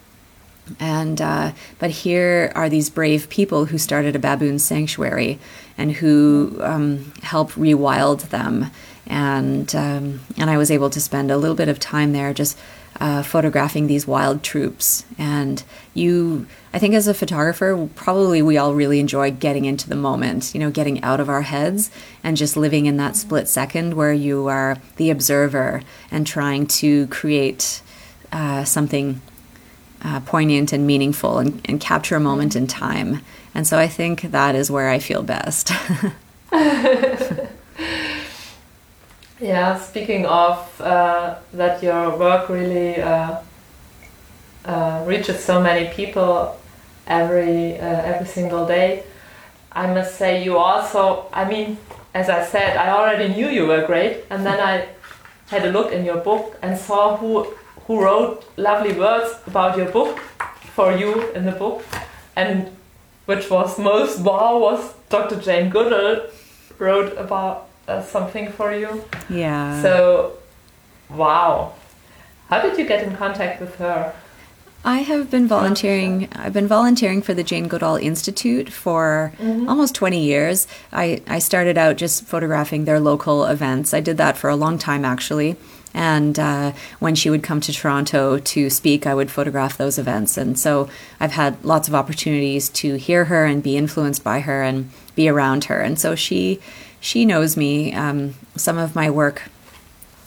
[0.79, 5.39] And uh, but here are these brave people who started a baboon sanctuary
[5.77, 8.71] and who um, help rewild them.
[9.05, 12.57] And um, and I was able to spend a little bit of time there just
[12.99, 15.05] uh, photographing these wild troops.
[15.17, 19.95] And you, I think, as a photographer, probably we all really enjoy getting into the
[19.95, 21.91] moment, you know, getting out of our heads
[22.23, 27.07] and just living in that split second where you are the observer and trying to
[27.07, 27.81] create
[28.31, 29.21] uh, something
[30.03, 33.21] uh, poignant and meaningful and, and capture a moment in time.
[33.55, 35.71] And so I think that is where I feel best.
[39.43, 43.39] Yeah, speaking of uh, that, your work really uh,
[44.63, 46.57] uh, reaches so many people
[47.07, 49.03] every uh, every single day.
[49.73, 51.27] I must say, you also.
[51.33, 51.77] I mean,
[52.13, 54.87] as I said, I already knew you were great, and then I
[55.47, 57.53] had a look in your book and saw who
[57.87, 60.19] who wrote lovely words about your book
[60.75, 61.83] for you in the book,
[62.35, 62.75] and
[63.25, 65.39] which was most wow was Dr.
[65.39, 66.27] Jane Goodall
[66.79, 69.03] wrote about uh, something for you.
[69.29, 69.81] Yeah.
[69.81, 70.37] So,
[71.09, 71.73] wow.
[72.49, 74.13] How did you get in contact with her?
[74.85, 76.27] I have been volunteering.
[76.33, 79.69] I've been volunteering for the Jane Goodall Institute for mm-hmm.
[79.69, 80.67] almost 20 years.
[80.91, 83.93] I, I started out just photographing their local events.
[83.93, 85.55] I did that for a long time, actually.
[85.93, 90.37] And uh, when she would come to Toronto to speak, I would photograph those events.
[90.37, 90.89] And so
[91.19, 95.29] I've had lots of opportunities to hear her and be influenced by her and be
[95.29, 95.81] around her.
[95.81, 96.59] And so she
[96.99, 97.93] she knows me.
[97.93, 99.43] Um, some of my work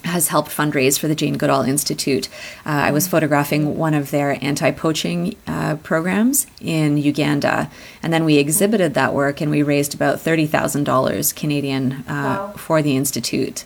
[0.06, 2.28] has helped fundraise for the Jane Goodall Institute.
[2.64, 7.70] Uh, I was photographing one of their anti poaching uh, programs in Uganda,
[8.02, 12.52] and then we exhibited that work and we raised about $30,000 Canadian uh, wow.
[12.56, 13.64] for the Institute.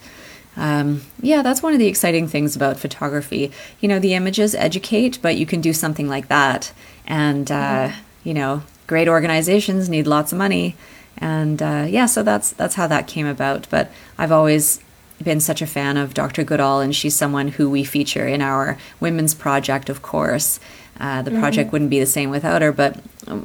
[0.56, 3.52] Um, yeah, that's one of the exciting things about photography.
[3.80, 6.72] You know, the images educate, but you can do something like that.
[7.06, 8.28] And, uh, mm-hmm.
[8.28, 10.76] you know, great organizations need lots of money
[11.20, 13.68] and uh, yeah, so that's that's how that came about.
[13.70, 14.80] But I've always
[15.22, 16.44] been such a fan of Dr.
[16.44, 20.58] Goodall, and she's someone who we feature in our women's project, of course.
[20.98, 21.40] Uh, the mm-hmm.
[21.40, 22.98] project wouldn't be the same without her, but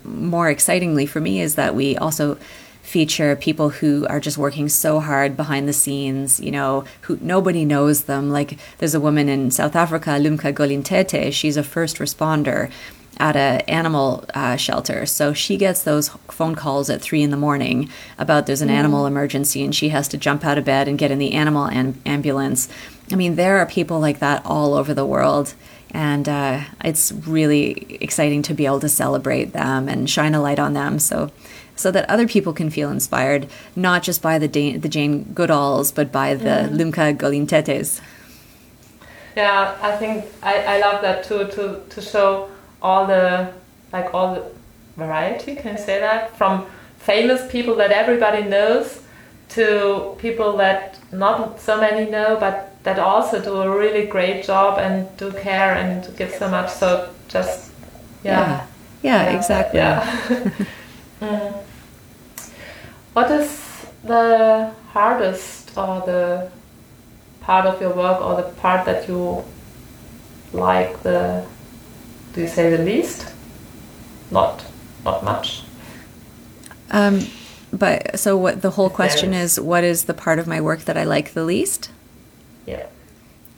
[0.05, 2.37] more excitingly for me is that we also
[2.85, 7.65] feature people who are just working so hard behind the scenes, you know, who nobody
[7.65, 8.29] knows them.
[8.29, 12.71] Like there's a woman in South Africa, Lumka Golintete, she's a first responder
[13.17, 15.05] at an animal uh, shelter.
[15.05, 18.73] So she gets those phone calls at three in the morning about there's an mm.
[18.73, 21.67] animal emergency and she has to jump out of bed and get in the animal
[21.67, 22.69] am- ambulance.
[23.11, 25.53] I mean, there are people like that all over the world.
[25.91, 30.59] And uh, it's really exciting to be able to celebrate them and shine a light
[30.59, 30.99] on them.
[30.99, 31.31] So,
[31.75, 35.93] so that other people can feel inspired, not just by the, da- the Jane Goodalls,
[35.93, 36.77] but by the mm.
[36.77, 38.01] Lumka Golintetes.
[39.35, 42.49] Yeah, I think I, I love that too, to, to show
[42.81, 43.51] all the
[43.91, 44.43] like all the
[44.97, 46.65] variety can I say that from
[46.99, 49.01] famous people that everybody knows
[49.49, 54.79] to people that not so many know but that also do a really great job
[54.79, 57.71] and do care and give so much so just
[58.23, 58.67] yeah yeah,
[59.01, 60.01] yeah, yeah exactly yeah
[61.21, 61.64] mm.
[63.15, 66.51] What is the hardest or the
[67.39, 69.41] part of your work or the part that you
[70.51, 71.45] like the
[72.33, 73.33] do you say the least?
[74.29, 74.65] Not,
[75.05, 75.63] not much.
[76.91, 77.21] Um,
[77.71, 78.61] but so what?
[78.61, 81.45] The whole question is, what is the part of my work that I like the
[81.45, 81.91] least?
[82.65, 82.87] Yeah.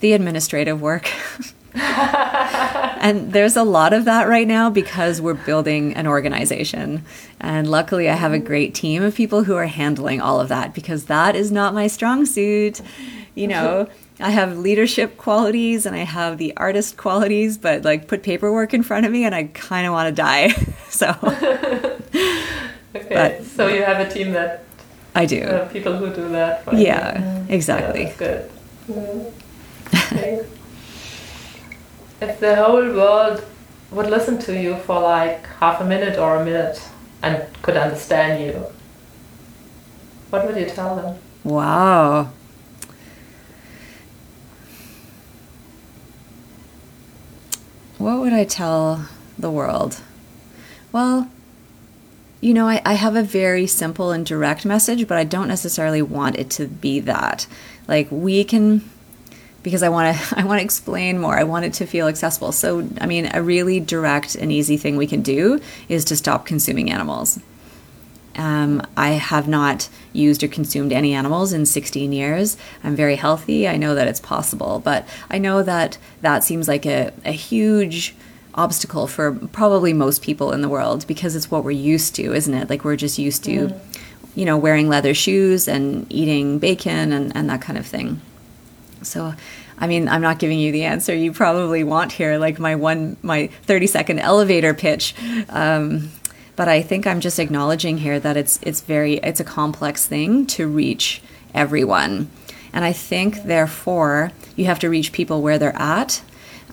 [0.02, 1.10] The administrative work.
[3.02, 7.04] and there's a lot of that right now because we're building an organization.
[7.40, 10.74] And luckily, I have a great team of people who are handling all of that
[10.74, 12.82] because that is not my strong suit.
[13.36, 13.88] You know,
[14.20, 18.82] I have leadership qualities and I have the artist qualities, but like put paperwork in
[18.82, 20.50] front of me and I kind of want to die.
[20.90, 21.16] so.
[22.96, 23.08] okay.
[23.10, 24.64] But, so you have a team that.
[25.14, 25.44] I do.
[25.44, 26.64] Uh, people who do that.
[26.74, 27.54] yeah, you.
[27.54, 28.04] exactly.
[28.04, 28.52] Yeah, good.
[28.88, 29.34] Mm.
[29.94, 30.46] Okay.
[32.22, 33.46] If the whole world
[33.92, 36.82] would listen to you for like half a minute or a minute
[37.22, 38.66] and could understand you,
[40.30, 41.18] what would you tell them?
[41.44, 42.32] Wow.
[47.98, 49.08] What would I tell
[49.40, 50.02] the world?
[50.92, 51.30] Well,
[52.42, 56.02] you know, I, I have a very simple and direct message, but I don't necessarily
[56.02, 57.48] want it to be that.
[57.88, 58.88] Like, we can
[59.68, 61.38] because I want to I want to explain more.
[61.38, 62.54] I want it to feel accessible.
[62.54, 65.60] So, I mean, a really direct and easy thing we can do
[65.90, 67.40] is to stop consuming animals.
[68.38, 72.56] Um, I have not used or consumed any animals in 16 years.
[72.84, 73.68] I'm very healthy.
[73.68, 78.16] I know that it's possible, but I know that that seems like a, a huge
[78.54, 82.54] obstacle for probably most people in the world because it's what we're used to, isn't
[82.54, 82.70] it?
[82.70, 83.80] Like we're just used to, mm.
[84.36, 88.22] you know, wearing leather shoes and eating bacon and, and that kind of thing.
[89.08, 89.34] So,
[89.78, 93.18] I mean, I'm not giving you the answer you probably want here, like my one,
[93.22, 95.16] my 30 second elevator pitch.
[95.50, 96.12] Um,
[96.58, 100.48] but I think I'm just acknowledging here that it's it's very it's a complex thing
[100.48, 101.22] to reach
[101.54, 102.30] everyone,
[102.74, 106.24] and I think therefore you have to reach people where they're at,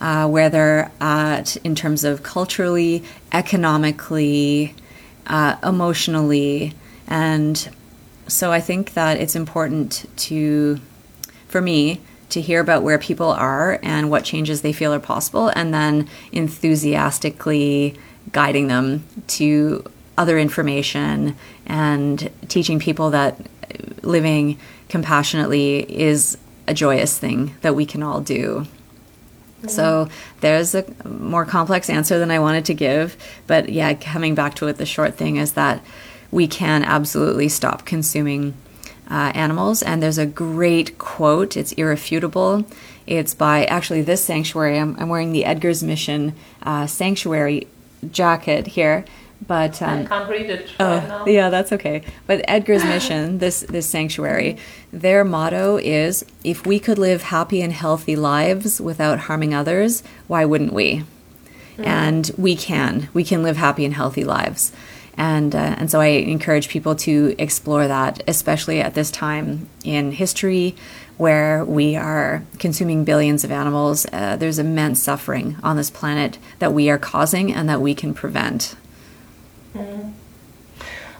[0.00, 4.74] uh, where they're at in terms of culturally, economically,
[5.26, 6.72] uh, emotionally,
[7.06, 7.68] and
[8.26, 10.80] so I think that it's important to,
[11.48, 12.00] for me,
[12.30, 16.08] to hear about where people are and what changes they feel are possible, and then
[16.32, 17.96] enthusiastically
[18.32, 19.84] guiding them to
[20.16, 23.38] other information and teaching people that
[24.02, 24.58] living
[24.88, 28.66] compassionately is a joyous thing that we can all do.
[29.58, 29.68] Mm-hmm.
[29.68, 30.08] So
[30.40, 33.16] there's a more complex answer than I wanted to give,
[33.46, 35.82] but yeah, coming back to it, the short thing is that
[36.30, 38.54] we can absolutely stop consuming
[39.10, 39.82] uh, animals.
[39.82, 42.64] And there's a great quote, it's irrefutable.
[43.06, 44.78] It's by actually this sanctuary.
[44.78, 47.66] I'm, I'm wearing the Edgar's Mission uh, sanctuary
[48.10, 49.04] jacket here.
[49.46, 50.70] But um, I can't read it.
[50.78, 51.26] Right oh, now.
[51.26, 52.02] yeah, that's okay.
[52.26, 54.56] But Edgar's mission, this this sanctuary,
[54.90, 60.46] their motto is: "If we could live happy and healthy lives without harming others, why
[60.46, 61.04] wouldn't we?"
[61.76, 61.86] Mm.
[61.86, 63.08] And we can.
[63.12, 64.72] We can live happy and healthy lives.
[65.16, 70.12] And, uh, and so I encourage people to explore that, especially at this time in
[70.12, 70.74] history
[71.16, 74.06] where we are consuming billions of animals.
[74.12, 78.12] Uh, there's immense suffering on this planet that we are causing and that we can
[78.14, 78.74] prevent.
[79.74, 80.12] Mm.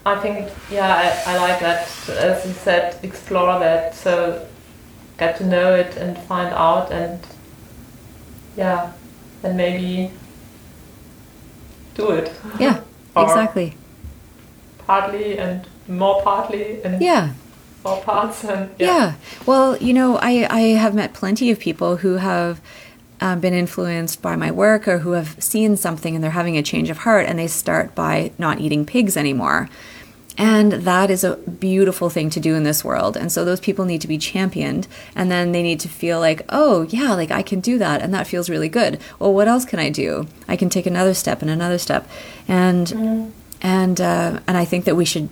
[0.07, 1.89] I think, yeah, I, I like that.
[2.11, 3.95] As you said, explore that.
[3.95, 4.47] So
[5.19, 7.21] get to know it and find out, and
[8.57, 8.93] yeah,
[9.43, 10.11] and maybe
[11.95, 12.35] do it.
[12.59, 12.83] Yeah,
[13.17, 13.77] exactly.
[14.87, 17.32] Partly and more partly and yeah
[17.85, 18.87] more parts and yeah.
[18.87, 19.14] yeah.
[19.47, 22.61] well you know i i have met plenty of people who have
[23.20, 26.62] um, been influenced by my work or who have seen something and they're having a
[26.62, 29.68] change of heart and they start by not eating pigs anymore
[30.37, 33.16] and that is a beautiful thing to do in this world.
[33.16, 34.89] And so those people need to be championed.
[35.14, 38.03] And then they need to feel like, oh, yeah, like I can do that.
[38.03, 38.99] And that feels really good.
[39.20, 40.26] Well, what else can I do?
[40.49, 42.09] I can take another step and another step.
[42.49, 43.30] And, mm.
[43.65, 45.29] And, uh, and I think that we should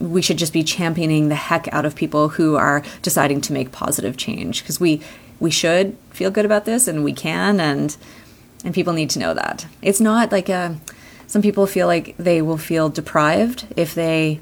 [0.00, 3.72] we should just be championing the heck out of people who are deciding to make
[3.72, 5.00] positive change because we
[5.40, 7.96] we should feel good about this and we can and
[8.64, 10.76] and people need to know that it's not like a
[11.26, 14.40] some people feel like they will feel deprived if they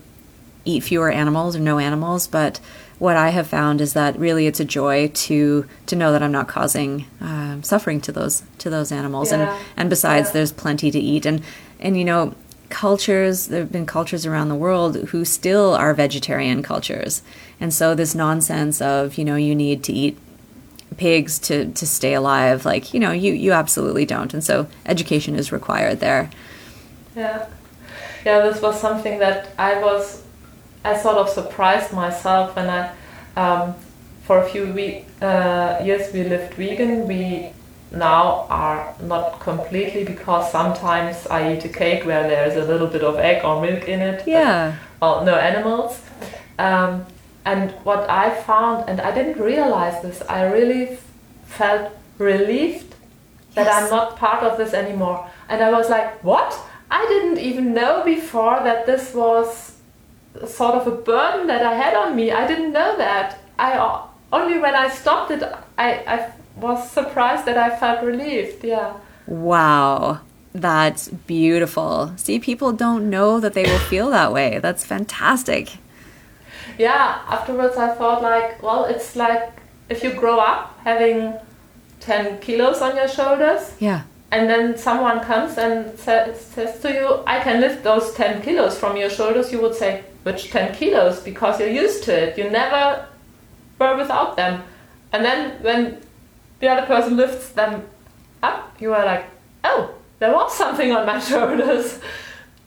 [0.64, 2.58] eat fewer animals or no animals but
[2.98, 6.32] what i have found is that really it's a joy to to know that i'm
[6.32, 9.54] not causing um, suffering to those to those animals yeah.
[9.54, 10.32] and and besides yeah.
[10.32, 11.42] there's plenty to eat and
[11.80, 12.34] and you know
[12.72, 17.22] cultures, there have been cultures around the world who still are vegetarian cultures.
[17.60, 20.18] And so this nonsense of, you know, you need to eat
[20.96, 24.34] pigs to, to stay alive, like, you know, you, you absolutely don't.
[24.34, 26.30] And so education is required there.
[27.14, 27.46] Yeah.
[28.24, 30.22] Yeah, this was something that I was,
[30.84, 32.92] I sort of surprised myself when I,
[33.36, 33.74] um,
[34.22, 37.06] for a few week, uh, years we lived vegan.
[37.06, 37.52] We
[37.92, 43.02] now are not completely because sometimes I eat a cake where there's a little bit
[43.02, 44.26] of egg or milk in it.
[44.26, 44.76] Yeah.
[45.00, 46.00] But, well, no animals.
[46.58, 47.06] Um,
[47.44, 50.98] and what I found, and I didn't realize this, I really
[51.46, 52.94] felt relieved
[53.54, 53.84] that Yes.
[53.84, 55.28] I'm not part of this anymore.
[55.48, 56.58] And I was like, what?
[56.90, 59.76] I didn't even know before that this was
[60.46, 62.32] sort of a burden that I had on me.
[62.32, 63.38] I didn't know that.
[63.58, 63.76] I
[64.32, 65.42] only when I stopped it,
[65.76, 68.64] I, I was surprised that I felt relieved.
[68.64, 68.94] Yeah.
[69.26, 70.20] Wow.
[70.54, 72.12] That's beautiful.
[72.16, 74.58] See, people don't know that they will feel that way.
[74.58, 75.70] That's fantastic.
[76.78, 79.42] yeah afterwards i thought like well it's like
[79.90, 81.34] if you grow up having
[82.00, 84.02] 10 kilos on your shoulders Yeah.
[84.30, 88.78] and then someone comes and says, says to you i can lift those 10 kilos
[88.78, 92.48] from your shoulders you would say which 10 kilos because you're used to it you
[92.50, 93.06] never
[93.78, 94.62] were without them
[95.12, 95.98] and then when
[96.62, 97.84] the other person lifts them
[98.42, 99.24] up you are like
[99.64, 99.90] oh
[100.20, 101.98] there was something on my shoulders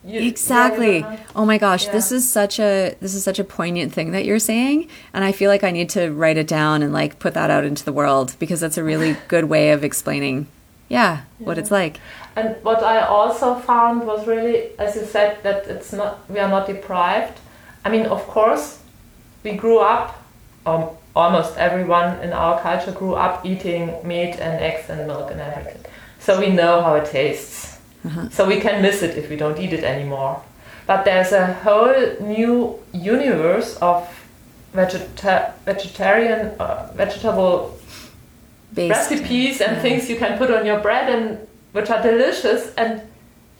[0.04, 0.98] You- Exactly.
[1.00, 1.18] yeah.
[1.34, 4.38] Oh my gosh, this is such a this is such a poignant thing that you're
[4.52, 7.50] saying, and I feel like I need to write it down and like put that
[7.50, 10.46] out into the world because that's a really good way of explaining,
[10.88, 11.12] yeah,
[11.46, 11.98] what it's like.
[12.36, 16.48] And what I also found was really, as you said, that it's not we are
[16.56, 17.36] not deprived.
[17.84, 18.78] I mean, of course,
[19.42, 20.08] we grew up,
[20.70, 20.82] um,
[21.16, 25.82] almost everyone in our culture grew up eating meat and eggs and milk and everything.
[26.20, 27.78] So we know how it tastes.
[28.30, 30.40] So we can miss it if we don't eat it anymore.
[30.86, 34.06] But there's a whole new universe of
[34.72, 37.76] vegeta- vegetarian, uh, vegetable
[38.72, 39.10] Based.
[39.10, 43.00] recipes and things you can put on your bread and which are delicious and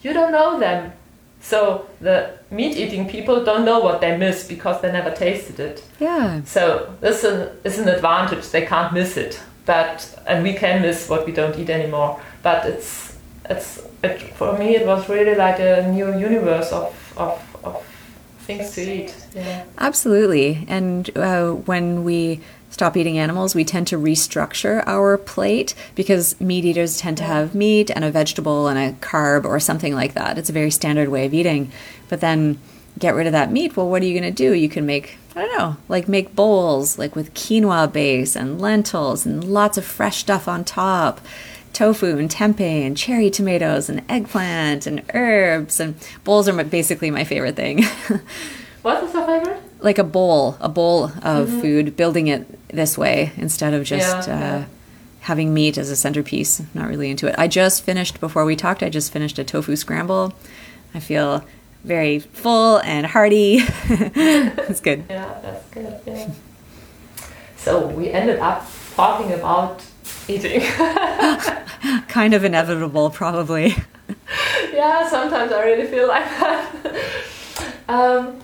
[0.01, 0.93] you don't know them
[1.41, 5.83] so the meat eating people don't know what they miss because they never tasted it
[5.99, 6.41] Yeah.
[6.45, 11.09] so this is- is an advantage they can't miss it but and we can miss
[11.09, 13.13] what we don't eat anymore but it's
[13.49, 17.33] it's it, for me it was really like a new universe of of,
[17.63, 17.83] of
[18.39, 20.65] things to eat yeah Absolutely.
[20.69, 22.39] And uh, when we
[22.69, 27.53] stop eating animals, we tend to restructure our plate because meat eaters tend to have
[27.55, 30.37] meat and a vegetable and a carb or something like that.
[30.37, 31.71] It's a very standard way of eating.
[32.09, 32.59] But then
[32.99, 33.75] get rid of that meat.
[33.77, 34.53] Well, what are you going to do?
[34.53, 39.25] You can make, I don't know, like make bowls like with quinoa base and lentils
[39.25, 41.21] and lots of fresh stuff on top.
[41.73, 45.93] Tofu and tempeh and cherry tomatoes and eggplant and herbs and
[46.23, 47.83] bowls are basically my favorite thing.
[48.81, 53.31] what is your favorite like a bowl, a bowl of food, building it this way
[53.37, 54.65] instead of just Yeah, uh, yeah.
[55.21, 56.61] having meat as a centerpiece.
[56.73, 57.35] Not really into it.
[57.37, 58.81] I just finished before we talked.
[58.81, 60.33] I just finished a tofu scramble.
[60.95, 61.43] I feel
[61.87, 63.59] very full and hearty.
[63.87, 65.05] that's good.
[65.09, 65.99] Yeah, that's good.
[66.05, 66.29] Yeah.
[67.55, 69.83] So we ended up talking about
[70.27, 70.61] eating.
[72.07, 73.75] Kind of inevitable, probably.
[74.73, 76.75] yeah, sometimes I really feel like that.
[77.87, 78.39] um,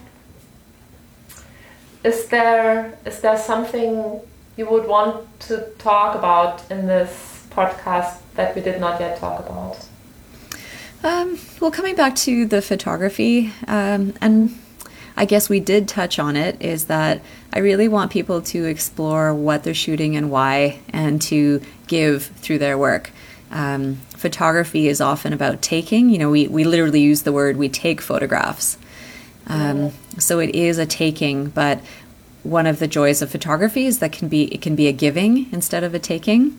[2.03, 4.21] is there is there something
[4.55, 9.39] you would want to talk about in this podcast that we did not yet talk
[9.39, 9.77] about?
[11.03, 14.57] Um, well, coming back to the photography, um, and
[15.17, 19.33] I guess we did touch on it, is that I really want people to explore
[19.33, 23.11] what they're shooting and why, and to give through their work.
[23.51, 26.09] Um, photography is often about taking.
[26.09, 28.77] You know, we, we literally use the word we take photographs.
[29.47, 31.81] Um, so it is a taking, but
[32.43, 35.51] one of the joys of photography is that can be it can be a giving
[35.51, 36.57] instead of a taking.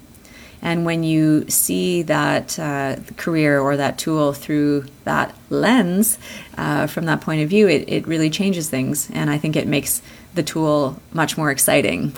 [0.65, 6.19] And when you see that uh, career or that tool through that lens,
[6.57, 9.11] uh, from that point of view, it, it really changes things.
[9.13, 10.01] And I think it makes
[10.35, 12.17] the tool much more exciting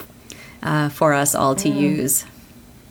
[0.63, 2.25] uh, for us all to use.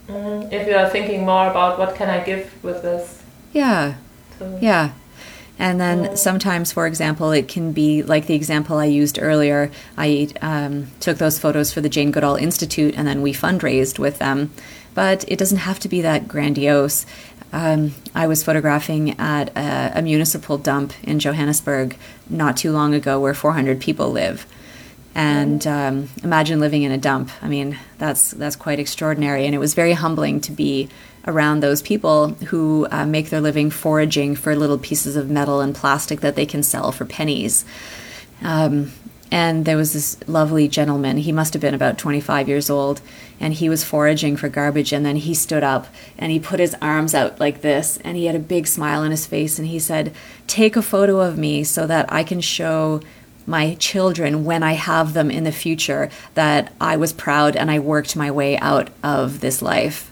[0.07, 3.95] Mm, if you are thinking more about what can I give with this, Yeah.
[4.37, 4.91] to, Yeah.
[5.57, 9.71] And then sometimes, for example, it can be like the example I used earlier.
[9.97, 14.19] I um, took those photos for the Jane Goodall Institute and then we fundraised with
[14.19, 14.51] them.
[14.93, 17.05] But it doesn't have to be that grandiose.
[17.53, 21.95] Um, I was photographing at a, a municipal dump in Johannesburg
[22.29, 24.45] not too long ago where 400 people live.
[25.15, 27.31] And um, imagine living in a dump.
[27.41, 30.89] I mean, that's that's quite extraordinary, and it was very humbling to be
[31.25, 35.73] around those people who uh, make their living foraging for little pieces of metal and
[35.73, 37.65] plastic that they can sell for pennies.
[38.41, 38.91] Um,
[39.31, 41.17] and there was this lovely gentleman.
[41.17, 43.01] He must have been about 25 years old,
[43.39, 44.93] and he was foraging for garbage.
[44.93, 45.87] And then he stood up
[46.17, 49.11] and he put his arms out like this, and he had a big smile on
[49.11, 49.57] his face.
[49.57, 50.13] And he said,
[50.47, 53.01] Take a photo of me so that I can show
[53.45, 57.79] my children when I have them in the future that I was proud and I
[57.79, 60.11] worked my way out of this life.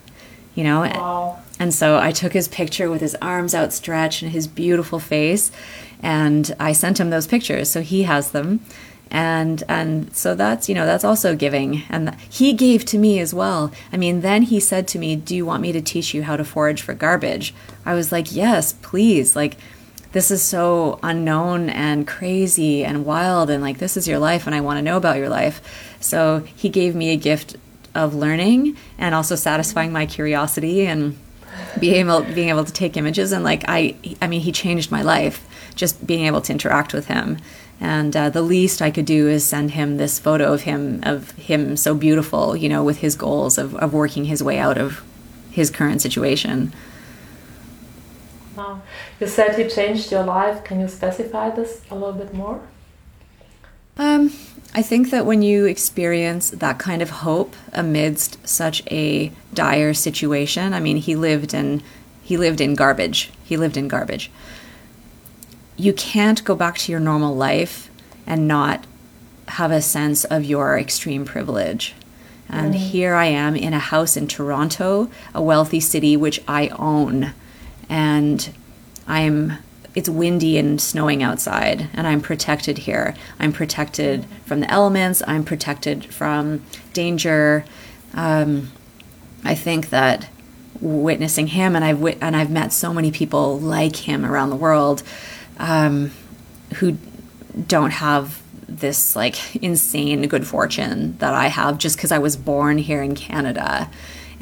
[0.55, 0.81] You know?
[0.81, 1.39] Wow.
[1.59, 5.51] And so I took his picture with his arms outstretched and his beautiful face,
[6.01, 7.69] and I sent him those pictures.
[7.69, 8.59] So he has them.
[9.11, 13.33] and and so that's you know that's also giving and he gave to me as
[13.33, 16.23] well i mean then he said to me do you want me to teach you
[16.23, 17.53] how to forage for garbage
[17.85, 19.55] i was like yes please like
[20.13, 24.55] this is so unknown and crazy and wild and like this is your life and
[24.55, 25.61] i want to know about your life
[25.99, 27.57] so he gave me a gift
[27.93, 31.17] of learning and also satisfying my curiosity and
[31.79, 35.01] being able being able to take images and like i i mean he changed my
[35.01, 37.37] life just being able to interact with him
[37.83, 41.31] and uh, the least I could do is send him this photo of him of
[41.31, 45.03] him so beautiful, you know, with his goals of, of working his way out of
[45.51, 46.71] his current situation.
[48.55, 48.81] Wow.
[49.23, 50.63] You said he changed your life.
[50.63, 52.61] Can you specify this a little bit more?
[53.97, 54.33] Um,
[54.73, 60.73] I think that when you experience that kind of hope amidst such a dire situation,
[60.73, 61.81] I mean, he lived in
[62.21, 63.31] he lived in garbage.
[63.43, 64.31] He lived in garbage
[65.77, 67.89] you can't go back to your normal life
[68.25, 68.85] and not
[69.47, 71.93] have a sense of your extreme privilege.
[72.47, 72.77] And mm.
[72.77, 77.33] here I am in a house in Toronto, a wealthy city which I own.
[77.89, 78.53] And
[79.07, 79.57] I'm
[79.95, 83.13] it's windy and snowing outside and I'm protected here.
[83.39, 87.65] I'm protected from the elements, I'm protected from danger.
[88.13, 88.71] Um,
[89.43, 90.29] I think that
[90.81, 95.03] witnessing him and I've and I've met so many people like him around the world
[95.57, 96.11] um,
[96.75, 96.97] who
[97.67, 102.79] don't have this like insane good fortune that I have just because I was born
[102.79, 103.89] here in Canada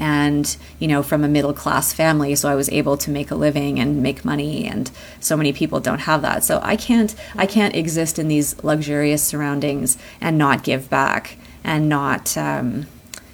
[0.02, 3.36] and you know from a middle class family so I was able to make a
[3.36, 4.90] living and make money and
[5.20, 9.24] so many people don't have that so I can't I can't exist in these luxurious
[9.24, 12.88] surroundings and not give back and not um,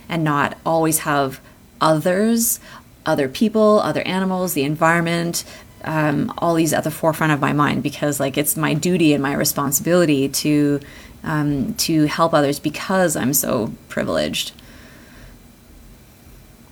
[0.10, 1.40] and not always have
[1.80, 2.60] others
[3.06, 5.46] other people other animals the environment
[5.86, 9.24] um, all these at the forefront of my mind because like it's my duty and
[9.24, 10.82] my responsibility to
[11.24, 14.52] um, to help others because I'm so privileged.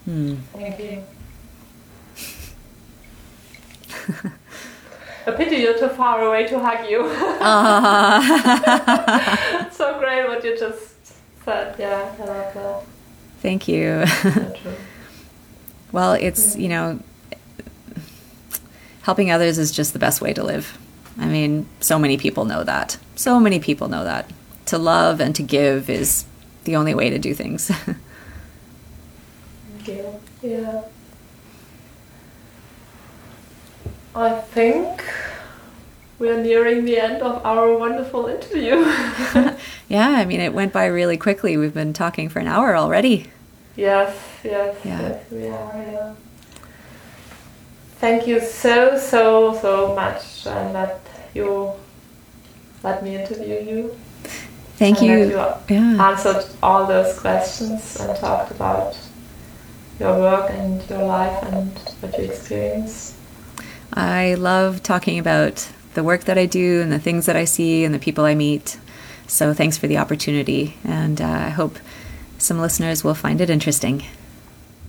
[0.05, 0.35] Hmm.
[0.53, 1.03] Thank you.
[5.27, 7.01] A pity you're too far away to hug you.
[7.41, 8.21] uh.
[9.71, 10.93] so great what you just
[11.43, 11.75] said.
[11.79, 12.83] Yeah, I love that.
[13.41, 14.05] Thank you.
[15.91, 16.99] well, it's, you know,
[19.01, 20.77] helping others is just the best way to live.
[21.17, 22.97] I mean, so many people know that.
[23.15, 24.29] So many people know that.
[24.67, 26.25] To love and to give is
[26.65, 27.71] the only way to do things.
[29.87, 30.11] Yeah.
[30.41, 30.81] yeah.
[34.15, 35.03] I think
[36.19, 38.75] we're nearing the end of our wonderful interview.
[39.89, 41.57] yeah, I mean, it went by really quickly.
[41.57, 43.29] We've been talking for an hour already.
[43.75, 45.01] Yes, yes, yeah.
[45.01, 45.73] yes, we are.
[45.75, 46.13] Yeah.
[47.97, 51.01] Thank you so, so, so much and that
[51.33, 51.73] you
[52.83, 53.97] let me interview you.
[54.77, 55.17] Thank you.
[55.17, 55.37] you
[55.69, 56.09] yeah.
[56.09, 58.97] answered all those questions and talked about
[59.99, 63.15] your work and your life and what you experience.
[63.93, 67.85] I love talking about the work that I do and the things that I see
[67.85, 68.77] and the people I meet.
[69.27, 71.79] So thanks for the opportunity, and uh, I hope
[72.37, 74.03] some listeners will find it interesting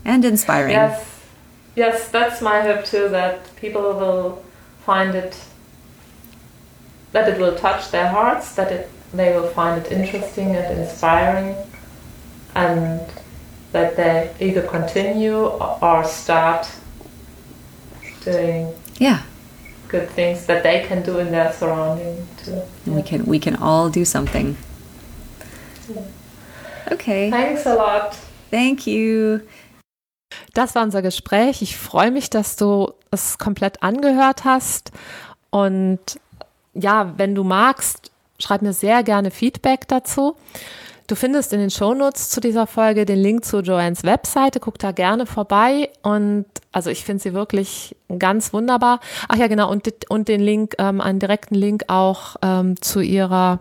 [0.04, 0.72] and inspiring.
[0.72, 1.16] Yes
[1.76, 3.08] yes, that's my hope too.
[3.10, 4.42] That people will
[4.84, 5.38] find it,
[7.12, 11.54] that it will touch their hearts, that it they will find it interesting and inspiring,
[12.56, 13.00] and
[13.76, 15.36] that they either continue
[15.82, 16.66] or start
[18.24, 19.20] doing yeah
[19.88, 22.60] good things that they can do in their surrounding too.
[22.86, 24.56] We can we can all do something.
[26.90, 27.30] Okay.
[27.30, 28.16] Thanks a lot.
[28.50, 29.40] Thank you.
[30.54, 31.62] Das war unser Gespräch.
[31.62, 34.90] Ich freue mich, dass du es komplett angehört hast.
[35.50, 36.00] Und
[36.74, 40.36] ja, wenn du magst, schreib mir sehr gerne Feedback dazu.
[41.06, 44.58] Du findest in den Shownotes zu dieser Folge den Link zu Joannes Webseite.
[44.58, 45.90] Guck da gerne vorbei.
[46.02, 49.00] Und also ich finde sie wirklich ganz wunderbar.
[49.28, 49.70] Ach ja, genau.
[49.70, 53.60] Und, und den Link, ähm, einen direkten Link auch ähm, zu ihrer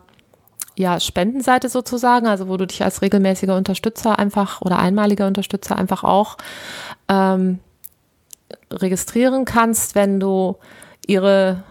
[0.75, 6.03] ja, Spendenseite sozusagen, also wo du dich als regelmäßiger Unterstützer einfach oder einmaliger Unterstützer einfach
[6.03, 6.37] auch
[7.07, 7.59] ähm,
[8.71, 10.57] registrieren kannst, wenn du
[11.07, 11.63] ihre,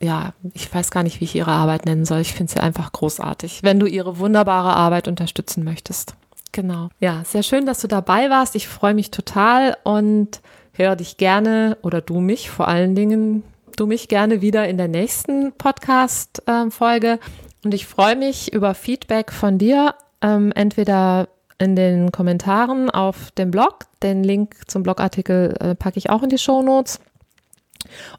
[0.00, 2.20] ja, ich weiß gar nicht, wie ich ihre Arbeit nennen soll.
[2.20, 6.14] Ich finde sie einfach großartig, wenn du ihre wunderbare Arbeit unterstützen möchtest.
[6.52, 6.88] Genau.
[7.00, 8.54] Ja, sehr schön, dass du dabei warst.
[8.56, 10.40] Ich freue mich total und
[10.72, 13.42] höre dich gerne oder du mich vor allen Dingen,
[13.76, 17.18] du mich gerne wieder in der nächsten Podcast-Folge.
[17.64, 21.28] Und ich freue mich über Feedback von dir, ähm, entweder
[21.58, 23.80] in den Kommentaren auf dem Blog.
[24.02, 27.00] Den Link zum Blogartikel äh, packe ich auch in die Show Notes.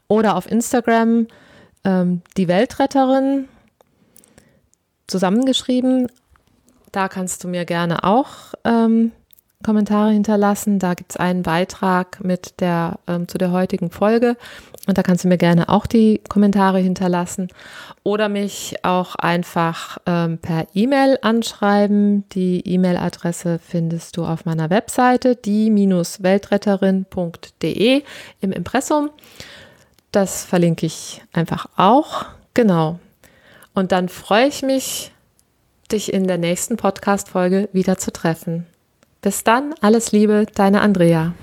[0.06, 1.26] Oder auf Instagram
[1.88, 3.48] ähm, die Weltretterin.
[5.06, 6.08] zusammengeschrieben.
[6.92, 9.12] Da kannst du mir gerne auch ähm,
[9.64, 10.78] Kommentare hinterlassen.
[10.78, 14.36] Da gibt es einen Beitrag mit der ähm, zu der heutigen Folge
[14.86, 17.48] und da kannst du mir gerne auch die Kommentare hinterlassen
[18.04, 22.28] oder mich auch einfach ähm, per E-Mail anschreiben.
[22.30, 28.02] Die E-Mail-Adresse findest du auf meiner Webseite, die-weltretterin.de
[28.40, 29.10] im Impressum.
[30.12, 32.26] Das verlinke ich einfach auch.
[32.54, 32.98] Genau.
[33.74, 35.12] Und dann freue ich mich,
[35.92, 38.66] dich in der nächsten Podcast-Folge wieder zu treffen.
[39.20, 41.34] Bis dann, alles Liebe, deine Andrea.